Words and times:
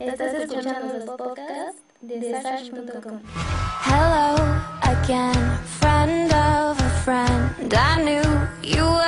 Estás 0.00 0.34
escuchando 0.34 0.92
los 0.92 1.04
podcasts 1.04 1.82
de 2.00 2.40
Sash.com. 2.42 3.20
Hello 3.84 4.36
again, 4.82 5.58
friend 5.80 6.32
of 6.32 6.78
a 6.80 6.90
friend. 7.04 7.72
I 7.72 8.02
knew 8.02 8.22
you 8.62 8.84
were. 8.84 9.06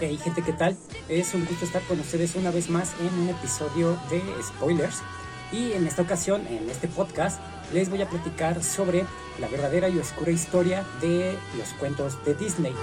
Hey 0.00 0.18
gente, 0.22 0.42
¿qué 0.42 0.52
tal? 0.52 0.76
Es 1.08 1.34
un 1.34 1.44
gusto 1.44 1.64
estar 1.64 1.82
con 1.82 2.00
ustedes 2.00 2.34
una 2.34 2.50
vez 2.50 2.70
más 2.70 2.94
en 3.00 3.18
un 3.20 3.28
episodio 3.28 3.98
de 4.10 4.22
Spoilers. 4.42 5.02
Y 5.52 5.72
en 5.72 5.86
esta 5.86 6.02
ocasión, 6.02 6.46
en 6.48 6.68
este 6.70 6.88
podcast, 6.88 7.40
les 7.72 7.90
voy 7.90 8.02
a 8.02 8.08
platicar 8.08 8.62
sobre 8.62 9.04
la 9.38 9.48
verdadera 9.48 9.88
y 9.88 9.98
oscura 9.98 10.30
historia 10.30 10.84
de 11.00 11.36
los 11.58 11.68
cuentos 11.74 12.24
de 12.24 12.34
Disney. 12.34 12.74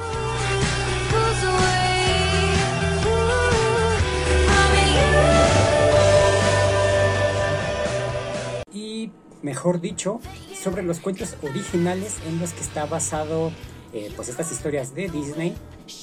Mejor 9.41 9.81
dicho, 9.81 10.19
sobre 10.61 10.83
los 10.83 10.99
cuentos 10.99 11.35
originales 11.41 12.17
en 12.27 12.39
los 12.39 12.51
que 12.53 12.61
está 12.61 12.85
basado 12.85 13.51
eh, 13.93 14.09
pues 14.15 14.29
estas 14.29 14.49
historias 14.53 14.95
de 14.95 15.09
Disney 15.09 15.53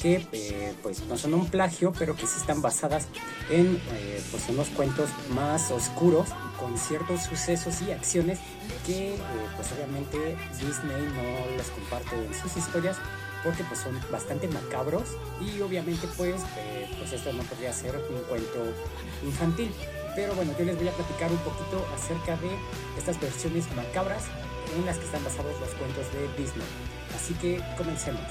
que 0.02 0.26
eh, 0.32 0.74
pues 0.82 1.04
no 1.04 1.16
son 1.16 1.32
un 1.32 1.46
plagio 1.48 1.94
pero 1.98 2.14
que 2.14 2.26
sí 2.26 2.34
están 2.38 2.60
basadas 2.60 3.06
en 3.48 3.80
eh, 3.92 4.22
pues 4.30 4.46
unos 4.50 4.68
cuentos 4.68 5.08
más 5.30 5.70
oscuros 5.70 6.28
con 6.60 6.76
ciertos 6.76 7.22
sucesos 7.22 7.80
y 7.80 7.92
acciones 7.92 8.40
que 8.84 9.14
pues 9.56 9.72
obviamente 9.72 10.36
Disney 10.60 11.02
no 11.14 11.56
los 11.56 11.68
comparte 11.68 12.16
en 12.16 12.34
sus 12.34 12.58
historias 12.58 12.98
porque 13.42 13.64
pues 13.64 13.80
son 13.80 13.98
bastante 14.12 14.48
macabros 14.48 15.16
y 15.40 15.62
obviamente 15.62 16.06
pues, 16.18 16.42
pues 16.98 17.12
esto 17.12 17.32
no 17.32 17.42
podría 17.44 17.72
ser 17.72 17.94
un 17.96 18.20
cuento 18.28 18.64
infantil. 19.24 19.72
Pero 20.18 20.34
bueno, 20.34 20.52
yo 20.58 20.64
les 20.64 20.76
voy 20.76 20.88
a 20.88 20.90
platicar 20.90 21.30
un 21.30 21.38
poquito 21.38 21.86
acerca 21.94 22.36
de 22.38 22.50
estas 22.98 23.20
versiones 23.20 23.70
macabras 23.76 24.24
en 24.76 24.84
las 24.84 24.96
que 24.96 25.04
están 25.04 25.22
basados 25.22 25.52
los 25.60 25.70
cuentos 25.74 26.12
de 26.12 26.26
Disney. 26.36 26.66
Así 27.14 27.34
que 27.34 27.62
comencemos. 27.76 28.26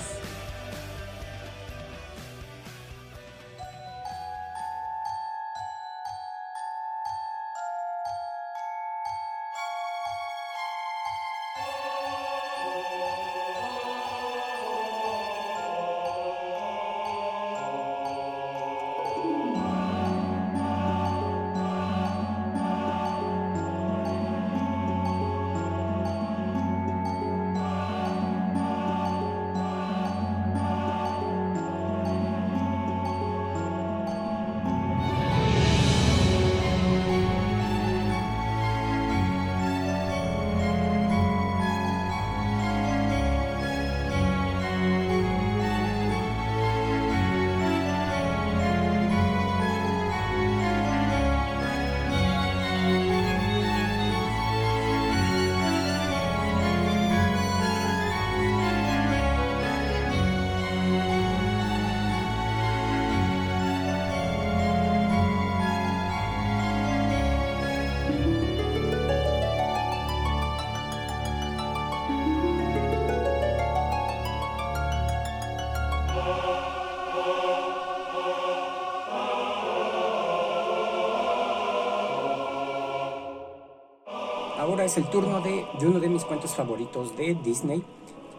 Es 84.88 84.96
el 84.96 85.10
turno 85.10 85.42
de, 85.42 85.66
uno 85.82 86.00
de 86.00 86.08
mis 86.08 86.24
cuentos 86.24 86.56
favoritos 86.56 87.18
de 87.18 87.36
Disney, 87.44 87.84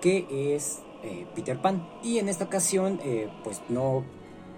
que 0.01 0.55
es 0.55 0.81
eh, 1.03 1.27
Peter 1.35 1.61
Pan. 1.61 1.87
Y 2.03 2.19
en 2.19 2.31
esta 2.31 2.45
ocasión, 2.45 2.99
eh, 3.05 3.29
pues 3.45 3.61
no 3.69 4.03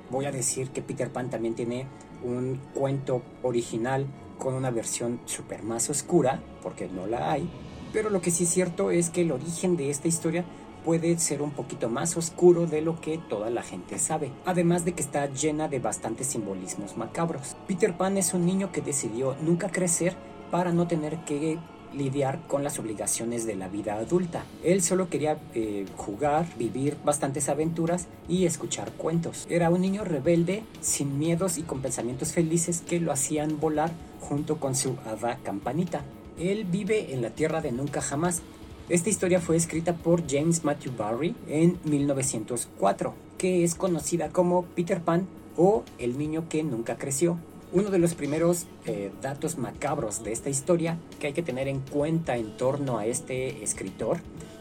voy 0.08 0.24
a 0.26 0.30
decir 0.30 0.70
que 0.70 0.82
Peter 0.82 1.12
Pan 1.12 1.30
también 1.30 1.56
tiene 1.56 1.88
un 2.22 2.60
cuento 2.74 3.22
original 3.42 4.06
con 4.38 4.54
una 4.54 4.70
versión 4.70 5.20
súper 5.24 5.64
más 5.64 5.90
oscura, 5.90 6.40
porque 6.62 6.86
no 6.86 7.08
la 7.08 7.32
hay. 7.32 7.50
Pero 7.92 8.08
lo 8.08 8.20
que 8.20 8.30
sí 8.30 8.44
es 8.44 8.50
cierto 8.50 8.92
es 8.92 9.10
que 9.10 9.22
el 9.22 9.32
origen 9.32 9.76
de 9.76 9.90
esta 9.90 10.06
historia 10.06 10.44
puede 10.84 11.18
ser 11.18 11.42
un 11.42 11.50
poquito 11.50 11.88
más 11.88 12.16
oscuro 12.16 12.68
de 12.68 12.82
lo 12.82 13.00
que 13.00 13.18
toda 13.18 13.50
la 13.50 13.64
gente 13.64 13.98
sabe, 13.98 14.30
además 14.46 14.84
de 14.84 14.92
que 14.92 15.02
está 15.02 15.26
llena 15.26 15.66
de 15.66 15.80
bastantes 15.80 16.28
simbolismos 16.28 16.96
macabros. 16.96 17.56
Peter 17.66 17.96
Pan 17.96 18.16
es 18.16 18.32
un 18.32 18.46
niño 18.46 18.70
que 18.70 18.80
decidió 18.80 19.34
nunca 19.42 19.70
crecer 19.70 20.16
para 20.52 20.72
no 20.72 20.86
tener 20.86 21.24
que 21.24 21.58
lidiar 21.94 22.40
con 22.46 22.64
las 22.64 22.78
obligaciones 22.78 23.46
de 23.46 23.56
la 23.56 23.68
vida 23.68 23.94
adulta. 23.94 24.44
Él 24.64 24.82
solo 24.82 25.08
quería 25.08 25.38
eh, 25.54 25.86
jugar, 25.96 26.46
vivir 26.58 26.96
bastantes 27.04 27.48
aventuras 27.48 28.06
y 28.28 28.46
escuchar 28.46 28.92
cuentos. 28.92 29.46
Era 29.50 29.70
un 29.70 29.80
niño 29.80 30.04
rebelde, 30.04 30.62
sin 30.80 31.18
miedos 31.18 31.58
y 31.58 31.62
con 31.62 31.82
pensamientos 31.82 32.32
felices 32.32 32.82
que 32.86 33.00
lo 33.00 33.12
hacían 33.12 33.60
volar 33.60 33.90
junto 34.20 34.58
con 34.58 34.74
su 34.74 34.96
hada 35.04 35.38
campanita. 35.42 36.02
Él 36.38 36.64
vive 36.64 37.12
en 37.12 37.22
la 37.22 37.30
tierra 37.30 37.60
de 37.60 37.72
nunca 37.72 38.00
jamás. 38.00 38.42
Esta 38.88 39.10
historia 39.10 39.40
fue 39.40 39.56
escrita 39.56 39.94
por 39.94 40.28
James 40.28 40.64
Matthew 40.64 40.92
Barry 40.96 41.34
en 41.48 41.78
1904, 41.84 43.14
que 43.38 43.62
es 43.62 43.74
conocida 43.74 44.30
como 44.30 44.64
Peter 44.64 45.00
Pan 45.00 45.26
o 45.56 45.84
El 45.98 46.18
niño 46.18 46.48
que 46.48 46.62
nunca 46.62 46.96
creció. 46.96 47.38
Uno 47.72 47.90
de 47.90 48.00
los 48.00 48.14
primeros 48.14 48.66
eh, 48.84 49.12
datos 49.22 49.56
macabros 49.56 50.24
de 50.24 50.32
esta 50.32 50.50
historia 50.50 50.98
que 51.20 51.28
hay 51.28 51.32
que 51.32 51.42
tener 51.44 51.68
en 51.68 51.78
cuenta 51.78 52.36
en 52.36 52.56
torno 52.56 52.98
a 52.98 53.06
este 53.06 53.62
escritor 53.62 54.18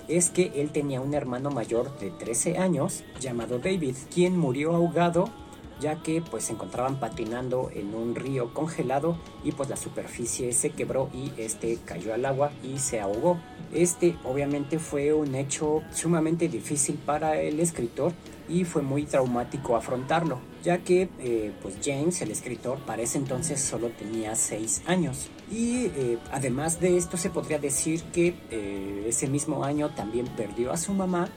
es 0.07 0.29
que 0.29 0.51
él 0.55 0.69
tenía 0.69 1.01
un 1.01 1.15
hermano 1.15 1.49
mayor 1.49 1.97
de 1.99 2.11
13 2.11 2.59
años 2.59 3.03
llamado 3.19 3.57
David, 3.57 3.95
quien 4.13 4.37
murió 4.37 4.75
ahogado 4.75 5.31
ya 5.79 6.03
que 6.03 6.21
pues 6.21 6.43
se 6.43 6.53
encontraban 6.53 6.99
patinando 6.99 7.71
en 7.73 7.95
un 7.95 8.13
río 8.13 8.53
congelado 8.53 9.17
y 9.43 9.53
pues 9.53 9.69
la 9.69 9.77
superficie 9.77 10.51
se 10.53 10.71
quebró 10.71 11.09
y 11.13 11.31
este 11.41 11.77
cayó 11.85 12.13
al 12.13 12.25
agua 12.25 12.51
y 12.63 12.79
se 12.79 12.99
ahogó. 12.99 13.39
Este 13.73 14.17
obviamente 14.23 14.77
fue 14.77 15.13
un 15.13 15.35
hecho 15.35 15.81
sumamente 15.91 16.47
difícil 16.47 16.95
para 17.05 17.41
el 17.41 17.59
escritor 17.59 18.13
y 18.49 18.65
fue 18.65 18.81
muy 18.81 19.03
traumático 19.03 19.75
afrontarlo, 19.75 20.39
ya 20.63 20.79
que 20.79 21.09
eh, 21.19 21.53
pues 21.61 21.75
James, 21.83 22.21
el 22.21 22.31
escritor, 22.31 22.79
para 22.79 23.03
ese 23.03 23.17
entonces 23.17 23.61
solo 23.61 23.89
tenía 23.89 24.35
6 24.35 24.83
años. 24.87 25.29
Y 25.51 25.85
eh, 25.85 26.17
además 26.31 26.79
de 26.79 26.97
esto 26.97 27.15
se 27.15 27.29
podría 27.29 27.59
decir 27.59 28.01
que 28.11 28.35
eh, 28.49 29.05
ese 29.07 29.27
mismo 29.27 29.63
año 29.63 29.89
también 29.89 30.27
perdió 30.27 30.71
a 30.71 30.77
su 30.77 30.93
mamá 30.93 31.29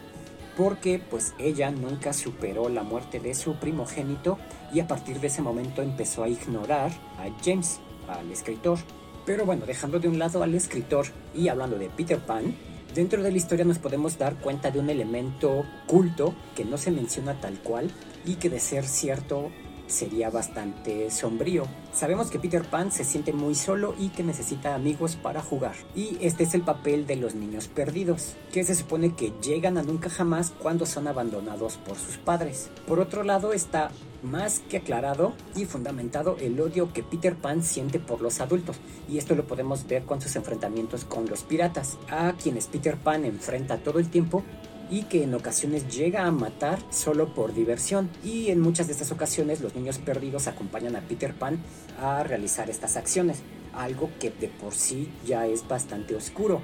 porque 0.56 1.00
pues 1.10 1.34
ella 1.38 1.70
nunca 1.70 2.12
superó 2.12 2.68
la 2.68 2.82
muerte 2.82 3.20
de 3.20 3.34
su 3.34 3.54
primogénito 3.54 4.38
y 4.72 4.80
a 4.80 4.86
partir 4.86 5.20
de 5.20 5.28
ese 5.28 5.42
momento 5.42 5.82
empezó 5.82 6.24
a 6.24 6.28
ignorar 6.28 6.90
a 7.18 7.28
James, 7.44 7.80
al 8.08 8.30
escritor. 8.30 8.78
Pero 9.24 9.46
bueno, 9.46 9.66
dejando 9.66 10.00
de 10.00 10.08
un 10.08 10.18
lado 10.18 10.42
al 10.42 10.54
escritor 10.54 11.06
y 11.34 11.48
hablando 11.48 11.78
de 11.78 11.88
Peter 11.88 12.18
Pan, 12.18 12.54
dentro 12.94 13.22
de 13.22 13.30
la 13.30 13.36
historia 13.36 13.64
nos 13.64 13.78
podemos 13.78 14.18
dar 14.18 14.36
cuenta 14.36 14.70
de 14.70 14.78
un 14.78 14.90
elemento 14.90 15.64
culto 15.86 16.34
que 16.54 16.64
no 16.64 16.78
se 16.78 16.90
menciona 16.90 17.40
tal 17.40 17.58
cual 17.58 17.90
y 18.24 18.34
que 18.34 18.50
de 18.50 18.60
ser 18.60 18.84
cierto 18.86 19.50
sería 19.92 20.30
bastante 20.30 21.10
sombrío. 21.10 21.64
Sabemos 21.92 22.30
que 22.30 22.38
Peter 22.38 22.62
Pan 22.62 22.90
se 22.90 23.04
siente 23.04 23.32
muy 23.32 23.54
solo 23.54 23.94
y 23.98 24.08
que 24.08 24.24
necesita 24.24 24.74
amigos 24.74 25.16
para 25.16 25.42
jugar. 25.42 25.74
Y 25.94 26.16
este 26.20 26.44
es 26.44 26.54
el 26.54 26.62
papel 26.62 27.06
de 27.06 27.16
los 27.16 27.34
niños 27.34 27.68
perdidos, 27.68 28.34
que 28.52 28.64
se 28.64 28.74
supone 28.74 29.14
que 29.14 29.32
llegan 29.42 29.78
a 29.78 29.82
nunca 29.82 30.10
jamás 30.10 30.52
cuando 30.58 30.86
son 30.86 31.06
abandonados 31.06 31.76
por 31.76 31.96
sus 31.96 32.16
padres. 32.16 32.70
Por 32.86 32.98
otro 32.98 33.22
lado 33.22 33.52
está 33.52 33.90
más 34.22 34.60
que 34.60 34.78
aclarado 34.78 35.34
y 35.56 35.64
fundamentado 35.64 36.36
el 36.40 36.60
odio 36.60 36.92
que 36.92 37.02
Peter 37.02 37.36
Pan 37.36 37.62
siente 37.62 37.98
por 37.98 38.20
los 38.20 38.40
adultos, 38.40 38.76
y 39.08 39.18
esto 39.18 39.34
lo 39.34 39.46
podemos 39.46 39.86
ver 39.86 40.04
con 40.04 40.20
sus 40.20 40.36
enfrentamientos 40.36 41.04
con 41.04 41.28
los 41.28 41.42
piratas, 41.42 41.98
a 42.08 42.34
quienes 42.40 42.66
Peter 42.66 42.96
Pan 42.96 43.24
enfrenta 43.24 43.78
todo 43.78 43.98
el 43.98 44.08
tiempo 44.08 44.44
y 44.92 45.04
que 45.04 45.22
en 45.22 45.34
ocasiones 45.34 45.88
llega 45.88 46.26
a 46.26 46.30
matar 46.30 46.78
solo 46.90 47.32
por 47.34 47.54
diversión. 47.54 48.10
Y 48.22 48.50
en 48.50 48.60
muchas 48.60 48.88
de 48.88 48.92
estas 48.92 49.10
ocasiones 49.10 49.62
los 49.62 49.74
niños 49.74 49.96
perdidos 49.96 50.48
acompañan 50.48 50.96
a 50.96 51.00
Peter 51.00 51.32
Pan 51.32 51.58
a 51.98 52.22
realizar 52.22 52.68
estas 52.68 52.98
acciones, 52.98 53.38
algo 53.72 54.10
que 54.20 54.30
de 54.30 54.48
por 54.48 54.74
sí 54.74 55.08
ya 55.26 55.46
es 55.46 55.66
bastante 55.66 56.14
oscuro. 56.14 56.60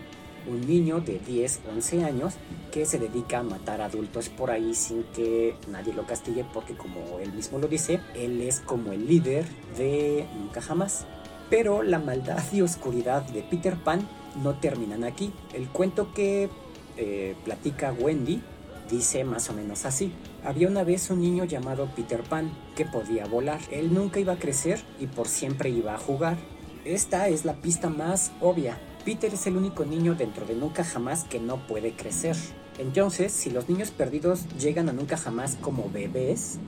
Un 0.47 0.67
niño 0.67 1.01
de 1.01 1.19
10, 1.19 1.61
11 1.75 2.05
años 2.05 2.35
que 2.71 2.85
se 2.85 2.99
dedica 2.99 3.39
a 3.39 3.43
matar 3.43 3.81
adultos 3.81 4.29
por 4.29 4.51
ahí 4.51 4.75
sin 4.75 5.05
que 5.05 5.57
nadie 5.69 5.95
lo 5.95 6.07
castigue 6.07 6.45
porque 6.53 6.75
como 6.75 7.19
él 7.21 7.33
mismo 7.33 7.59
lo 7.59 7.67
dice, 7.67 8.01
él 8.15 8.43
es 8.43 8.61
como 8.61 8.93
el 8.93 9.07
líder 9.07 9.47
de 9.79 10.27
Nunca 10.39 10.61
Jamás. 10.61 11.07
Pero 11.49 11.83
la 11.83 11.99
maldad 11.99 12.43
y 12.53 12.61
oscuridad 12.61 13.23
de 13.23 13.41
Peter 13.41 13.77
Pan 13.83 14.07
no 14.43 14.59
terminan 14.59 15.05
aquí. 15.05 15.33
El 15.55 15.69
cuento 15.69 16.13
que 16.13 16.51
eh, 16.99 17.35
platica 17.45 17.93
Wendy 17.93 18.43
dice 18.91 19.25
más 19.25 19.49
o 19.51 19.53
menos 19.55 19.85
así. 19.85 20.13
Había 20.45 20.69
una 20.69 20.85
vez 20.85 21.11
un 21.11 21.21
niño 21.21 21.45
llamado 21.45 21.89
Peter 21.95 22.23
Pan 22.23 22.51
que 22.77 22.85
podía 22.85 23.27
volar. 23.27 23.61
Él 23.71 23.95
nunca 23.95 24.21
iba 24.21 24.35
a 24.35 24.39
crecer 24.39 24.81
y 25.01 25.07
por 25.07 25.29
siempre 25.29 25.71
iba 25.71 25.95
a 25.95 25.99
jugar. 25.99 26.37
Esta 26.85 27.29
es 27.29 27.45
la 27.45 27.55
pista 27.55 27.89
más 27.89 28.33
obvia. 28.41 28.79
Peter 29.05 29.33
es 29.33 29.47
el 29.47 29.57
único 29.57 29.85
niño 29.85 30.15
dentro 30.15 30.45
de 30.47 30.55
Nunca 30.55 30.85
Jamás 30.85 31.25
que 31.25 31.41
no 31.41 31.67
puede 31.67 31.93
crecer. 31.93 32.37
Entonces, 32.79 33.33
si 33.33 33.51
los 33.51 33.69
niños 33.69 33.91
perdidos 33.91 34.47
llegan 34.59 34.89
a 34.89 34.93
Nunca 34.93 35.17
Jamás 35.17 35.57
como 35.61 35.91
bebés, 35.91 36.59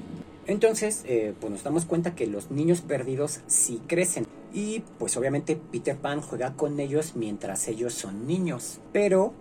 entonces, 0.46 1.04
eh, 1.06 1.32
pues 1.38 1.52
nos 1.52 1.62
damos 1.62 1.84
cuenta 1.84 2.14
que 2.14 2.26
los 2.26 2.50
niños 2.50 2.80
perdidos 2.80 3.40
sí 3.46 3.80
crecen. 3.86 4.26
Y 4.52 4.80
pues 4.98 5.16
obviamente 5.16 5.54
Peter 5.54 5.96
Pan 5.96 6.20
juega 6.22 6.54
con 6.54 6.80
ellos 6.80 7.12
mientras 7.14 7.68
ellos 7.68 7.94
son 7.94 8.26
niños. 8.26 8.80
Pero 8.92 9.32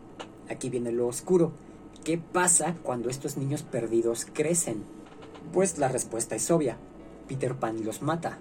aquí 0.49 0.69
viene 0.69 0.91
lo 0.91 1.07
oscuro. 1.07 1.51
¿Qué 2.03 2.17
pasa 2.17 2.75
cuando 2.83 3.09
estos 3.09 3.37
niños 3.37 3.63
perdidos 3.63 4.25
crecen? 4.31 4.83
Pues 5.53 5.77
la 5.77 5.87
respuesta 5.87 6.35
es 6.35 6.49
obvia. 6.51 6.77
Peter 7.27 7.55
Pan 7.55 7.83
los 7.85 8.01
mata. 8.01 8.39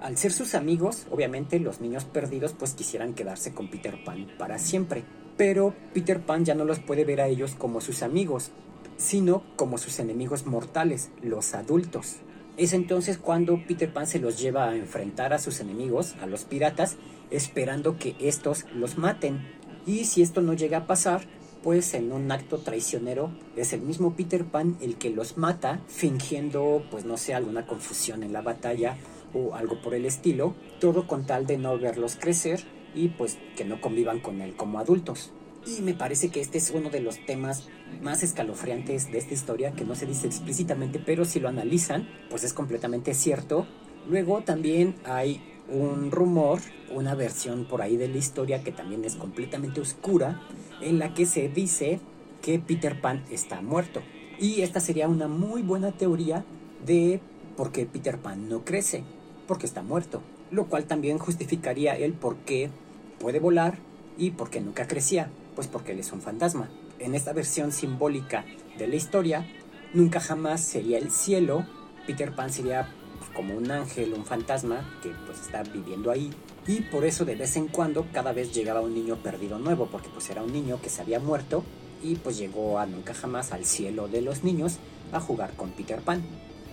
Al 0.00 0.16
ser 0.16 0.32
sus 0.32 0.54
amigos, 0.54 1.06
obviamente 1.10 1.58
los 1.58 1.80
niños 1.80 2.04
perdidos 2.04 2.54
pues 2.56 2.74
quisieran 2.74 3.14
quedarse 3.14 3.52
con 3.52 3.68
Peter 3.68 4.04
Pan 4.04 4.28
para 4.38 4.58
siempre. 4.58 5.04
Pero 5.36 5.74
Peter 5.94 6.20
Pan 6.20 6.44
ya 6.44 6.54
no 6.54 6.64
los 6.64 6.78
puede 6.80 7.04
ver 7.04 7.20
a 7.20 7.28
ellos 7.28 7.54
como 7.56 7.80
sus 7.80 8.02
amigos, 8.02 8.50
sino 8.96 9.42
como 9.56 9.78
sus 9.78 9.98
enemigos 9.98 10.46
mortales, 10.46 11.10
los 11.22 11.54
adultos. 11.54 12.16
Es 12.56 12.72
entonces 12.72 13.18
cuando 13.18 13.64
Peter 13.66 13.92
Pan 13.92 14.06
se 14.08 14.18
los 14.18 14.38
lleva 14.38 14.68
a 14.68 14.76
enfrentar 14.76 15.32
a 15.32 15.38
sus 15.38 15.60
enemigos, 15.60 16.16
a 16.20 16.26
los 16.26 16.44
piratas, 16.44 16.96
esperando 17.30 17.98
que 17.98 18.16
estos 18.18 18.66
los 18.74 18.98
maten. 18.98 19.57
Y 19.88 20.04
si 20.04 20.20
esto 20.20 20.42
no 20.42 20.52
llega 20.52 20.78
a 20.78 20.86
pasar, 20.86 21.22
pues 21.62 21.94
en 21.94 22.12
un 22.12 22.30
acto 22.30 22.58
traicionero 22.58 23.30
es 23.56 23.72
el 23.72 23.80
mismo 23.80 24.14
Peter 24.14 24.44
Pan 24.44 24.76
el 24.82 24.96
que 24.96 25.08
los 25.08 25.38
mata, 25.38 25.80
fingiendo, 25.88 26.84
pues 26.90 27.06
no 27.06 27.16
sé, 27.16 27.32
alguna 27.32 27.66
confusión 27.66 28.22
en 28.22 28.34
la 28.34 28.42
batalla 28.42 28.98
o 29.32 29.54
algo 29.54 29.80
por 29.80 29.94
el 29.94 30.04
estilo, 30.04 30.54
todo 30.78 31.06
con 31.06 31.24
tal 31.24 31.46
de 31.46 31.56
no 31.56 31.78
verlos 31.78 32.16
crecer 32.20 32.60
y 32.94 33.08
pues 33.08 33.38
que 33.56 33.64
no 33.64 33.80
convivan 33.80 34.20
con 34.20 34.42
él 34.42 34.56
como 34.56 34.78
adultos. 34.78 35.32
Y 35.66 35.80
me 35.80 35.94
parece 35.94 36.28
que 36.28 36.42
este 36.42 36.58
es 36.58 36.70
uno 36.70 36.90
de 36.90 37.00
los 37.00 37.24
temas 37.24 37.68
más 38.02 38.22
escalofriantes 38.22 39.10
de 39.10 39.16
esta 39.16 39.32
historia, 39.32 39.72
que 39.72 39.86
no 39.86 39.94
se 39.94 40.04
dice 40.04 40.26
explícitamente, 40.26 40.98
pero 40.98 41.24
si 41.24 41.40
lo 41.40 41.48
analizan, 41.48 42.06
pues 42.28 42.44
es 42.44 42.52
completamente 42.52 43.14
cierto. 43.14 43.66
Luego 44.06 44.42
también 44.42 44.96
hay 45.04 45.42
un 45.68 46.10
rumor, 46.10 46.60
una 46.90 47.14
versión 47.14 47.64
por 47.64 47.82
ahí 47.82 47.96
de 47.96 48.08
la 48.08 48.16
historia 48.16 48.62
que 48.62 48.72
también 48.72 49.04
es 49.04 49.16
completamente 49.16 49.80
oscura, 49.80 50.40
en 50.80 50.98
la 50.98 51.14
que 51.14 51.26
se 51.26 51.48
dice 51.48 52.00
que 52.42 52.58
Peter 52.58 53.00
Pan 53.00 53.24
está 53.30 53.60
muerto. 53.60 54.02
Y 54.38 54.62
esta 54.62 54.80
sería 54.80 55.08
una 55.08 55.28
muy 55.28 55.62
buena 55.62 55.92
teoría 55.92 56.44
de 56.86 57.20
por 57.56 57.72
qué 57.72 57.86
Peter 57.86 58.18
Pan 58.18 58.48
no 58.48 58.64
crece, 58.64 59.04
porque 59.46 59.66
está 59.66 59.82
muerto. 59.82 60.22
Lo 60.50 60.66
cual 60.66 60.84
también 60.84 61.18
justificaría 61.18 61.96
el 61.96 62.12
por 62.12 62.36
qué 62.36 62.70
puede 63.18 63.40
volar 63.40 63.78
y 64.16 64.30
por 64.30 64.50
qué 64.50 64.60
nunca 64.60 64.86
crecía 64.86 65.30
pues 65.58 65.66
porque 65.66 65.90
él 65.90 65.98
es 65.98 66.12
un 66.12 66.22
fantasma. 66.22 66.68
En 67.00 67.16
esta 67.16 67.32
versión 67.32 67.72
simbólica 67.72 68.44
de 68.78 68.86
la 68.86 68.94
historia, 68.94 69.44
nunca 69.92 70.20
jamás 70.20 70.60
sería 70.60 70.98
el 70.98 71.10
cielo, 71.10 71.66
Peter 72.06 72.32
Pan 72.32 72.52
sería 72.52 72.94
como 73.38 73.54
un 73.54 73.70
ángel, 73.70 74.14
un 74.14 74.24
fantasma 74.24 74.98
que 75.00 75.12
pues 75.24 75.40
está 75.42 75.62
viviendo 75.62 76.10
ahí 76.10 76.28
y 76.66 76.80
por 76.80 77.04
eso 77.04 77.24
de 77.24 77.36
vez 77.36 77.54
en 77.54 77.68
cuando 77.68 78.04
cada 78.12 78.32
vez 78.32 78.52
llegaba 78.52 78.80
un 78.80 78.92
niño 78.92 79.14
perdido 79.22 79.60
nuevo 79.60 79.86
porque 79.86 80.08
pues 80.08 80.28
era 80.28 80.42
un 80.42 80.52
niño 80.52 80.80
que 80.82 80.90
se 80.90 81.02
había 81.02 81.20
muerto 81.20 81.62
y 82.02 82.16
pues 82.16 82.36
llegó 82.36 82.80
a 82.80 82.86
nunca 82.86 83.14
jamás 83.14 83.52
al 83.52 83.64
cielo 83.64 84.08
de 84.08 84.22
los 84.22 84.42
niños 84.42 84.78
a 85.12 85.20
jugar 85.20 85.52
con 85.54 85.70
Peter 85.70 86.00
Pan. 86.00 86.20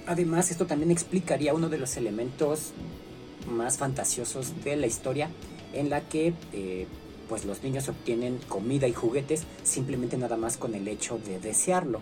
Además 0.08 0.50
esto 0.50 0.66
también 0.66 0.90
explicaría 0.90 1.54
uno 1.54 1.70
de 1.70 1.78
los 1.78 1.98
elementos 1.98 2.72
más 3.48 3.78
fantasiosos 3.78 4.64
de 4.64 4.76
la 4.76 4.88
historia 4.88 5.30
en 5.72 5.92
la 5.92 6.02
que 6.02 6.34
eh, 6.52 6.88
pues 7.30 7.46
los 7.46 7.62
niños 7.62 7.90
obtienen 7.90 8.40
comida 8.50 8.88
y 8.88 8.94
juguetes 8.94 9.44
simplemente 9.62 10.18
nada 10.18 10.36
más 10.36 10.58
con 10.58 10.74
el 10.74 10.88
hecho 10.88 11.20
de 11.20 11.40
desearlo. 11.40 12.02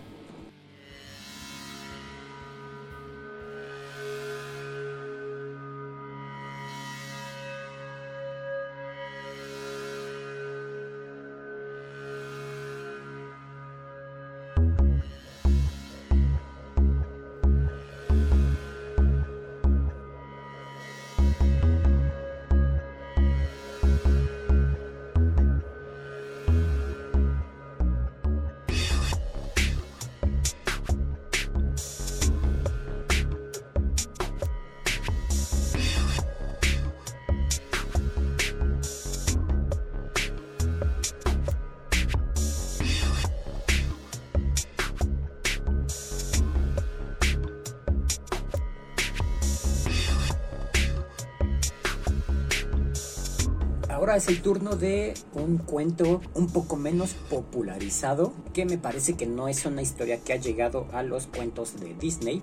Ahora 54.04 54.18
es 54.18 54.28
el 54.28 54.42
turno 54.42 54.76
de 54.76 55.14
un 55.32 55.60
cuento 55.60 56.20
un 56.34 56.48
poco 56.48 56.76
menos 56.76 57.14
popularizado, 57.30 58.34
que 58.54 58.66
me 58.66 58.78
parece 58.78 59.14
que 59.14 59.28
no 59.28 59.48
es 59.48 59.66
una 59.66 59.82
historia 59.82 60.20
que 60.20 60.34
ha 60.34 60.36
llegado 60.36 60.88
a 60.92 61.04
los 61.04 61.28
cuentos 61.28 61.80
de 61.80 61.94
Disney, 61.94 62.42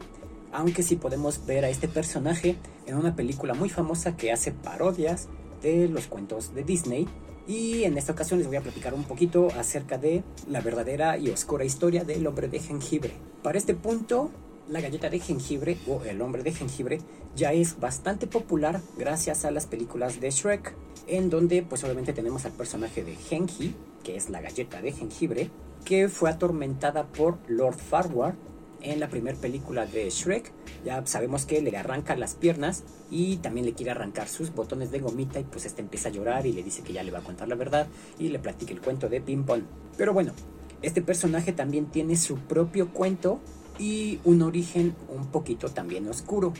aunque 0.53 0.83
sí 0.83 0.97
podemos 0.97 1.45
ver 1.45 1.67
a 1.67 1.69
este 1.69 1.87
personaje 1.87 2.57
en 2.87 2.97
una 2.97 3.15
película 3.15 3.53
muy 3.53 3.69
famosa 3.69 4.17
que 4.17 4.33
hace 4.33 4.53
parodias 4.53 5.29
de 5.61 5.87
los 5.89 6.07
cuentos 6.07 6.55
de 6.55 6.65
Disney. 6.65 7.07
Y 7.47 7.85
en 7.85 7.99
esta 7.99 8.15
ocasión 8.15 8.39
les 8.39 8.49
voy 8.49 8.57
a 8.57 8.63
platicar 8.63 8.95
un 8.95 9.05
poquito 9.05 9.49
acerca 9.49 9.99
de 9.99 10.25
la 10.49 10.63
verdadera 10.63 11.19
y 11.19 11.29
oscura 11.29 11.67
historia 11.67 12.05
del 12.05 12.27
hombre 12.27 12.49
de 12.49 12.61
jengibre. 12.61 13.13
Para 13.43 13.59
este 13.59 13.75
punto, 13.75 14.31
la 14.71 14.81
galleta 14.81 15.11
de 15.11 15.19
jengibre 15.19 15.77
o 15.89 16.03
el 16.05 16.23
hombre 16.23 16.43
de 16.43 16.53
jengibre 16.53 17.01
ya 17.35 17.53
es 17.53 17.81
bastante 17.81 18.27
popular 18.27 18.81
gracias 18.97 19.45
a 19.45 19.51
las 19.51 19.67
películas 19.67 20.21
de 20.21 20.31
Shrek 20.31 20.75
en 21.09 21.29
donde 21.29 21.63
pues 21.63 21.83
obviamente 21.83 22.13
tenemos 22.13 22.45
al 22.45 22.53
personaje 22.53 23.03
de 23.03 23.17
Genji, 23.17 23.75
que 24.05 24.17
es 24.17 24.31
la 24.31 24.41
galleta 24.41 24.81
de 24.81 24.93
jengibre, 24.93 25.51
que 25.85 26.09
fue 26.09 26.31
atormentada 26.31 27.09
por 27.09 27.39
Lord 27.49 27.79
Farquaad 27.79 28.35
en 28.81 29.01
la 29.01 29.09
primera 29.09 29.37
película 29.37 29.87
de 29.87 30.09
Shrek. 30.09 30.53
Ya 30.85 31.05
sabemos 31.05 31.47
que 31.47 31.61
le 31.61 31.77
arranca 31.77 32.15
las 32.15 32.35
piernas 32.35 32.85
y 33.11 33.39
también 33.39 33.67
le 33.67 33.73
quiere 33.73 33.91
arrancar 33.91 34.29
sus 34.29 34.55
botones 34.55 34.93
de 34.93 35.01
gomita 35.01 35.41
y 35.41 35.45
pues 35.45 35.67
este 35.67 35.83
empieza 35.83 36.11
a 36.11 36.13
llorar 36.13 36.47
y 36.47 36.53
le 36.53 36.63
dice 36.63 36.83
que 36.83 36.93
ya 36.93 37.03
le 37.03 37.11
va 37.11 37.19
a 37.19 37.25
contar 37.25 37.49
la 37.49 37.57
verdad 37.57 37.89
y 38.21 38.29
le 38.29 38.39
platica 38.39 38.73
el 38.73 38.81
cuento 38.81 39.09
de 39.09 39.21
Ping 39.21 39.43
Pong. 39.43 39.63
Pero 39.97 40.15
bueno, 40.15 40.33
este 40.81 41.03
personaje 41.03 41.53
también 41.53 41.87
tiene 41.87 42.17
su 42.17 42.39
propio 42.39 42.93
cuento 42.93 43.41
y 43.81 44.21
un 44.25 44.43
origen 44.43 44.95
un 45.09 45.29
poquito 45.29 45.71
también 45.71 46.07
oscuro. 46.07 46.53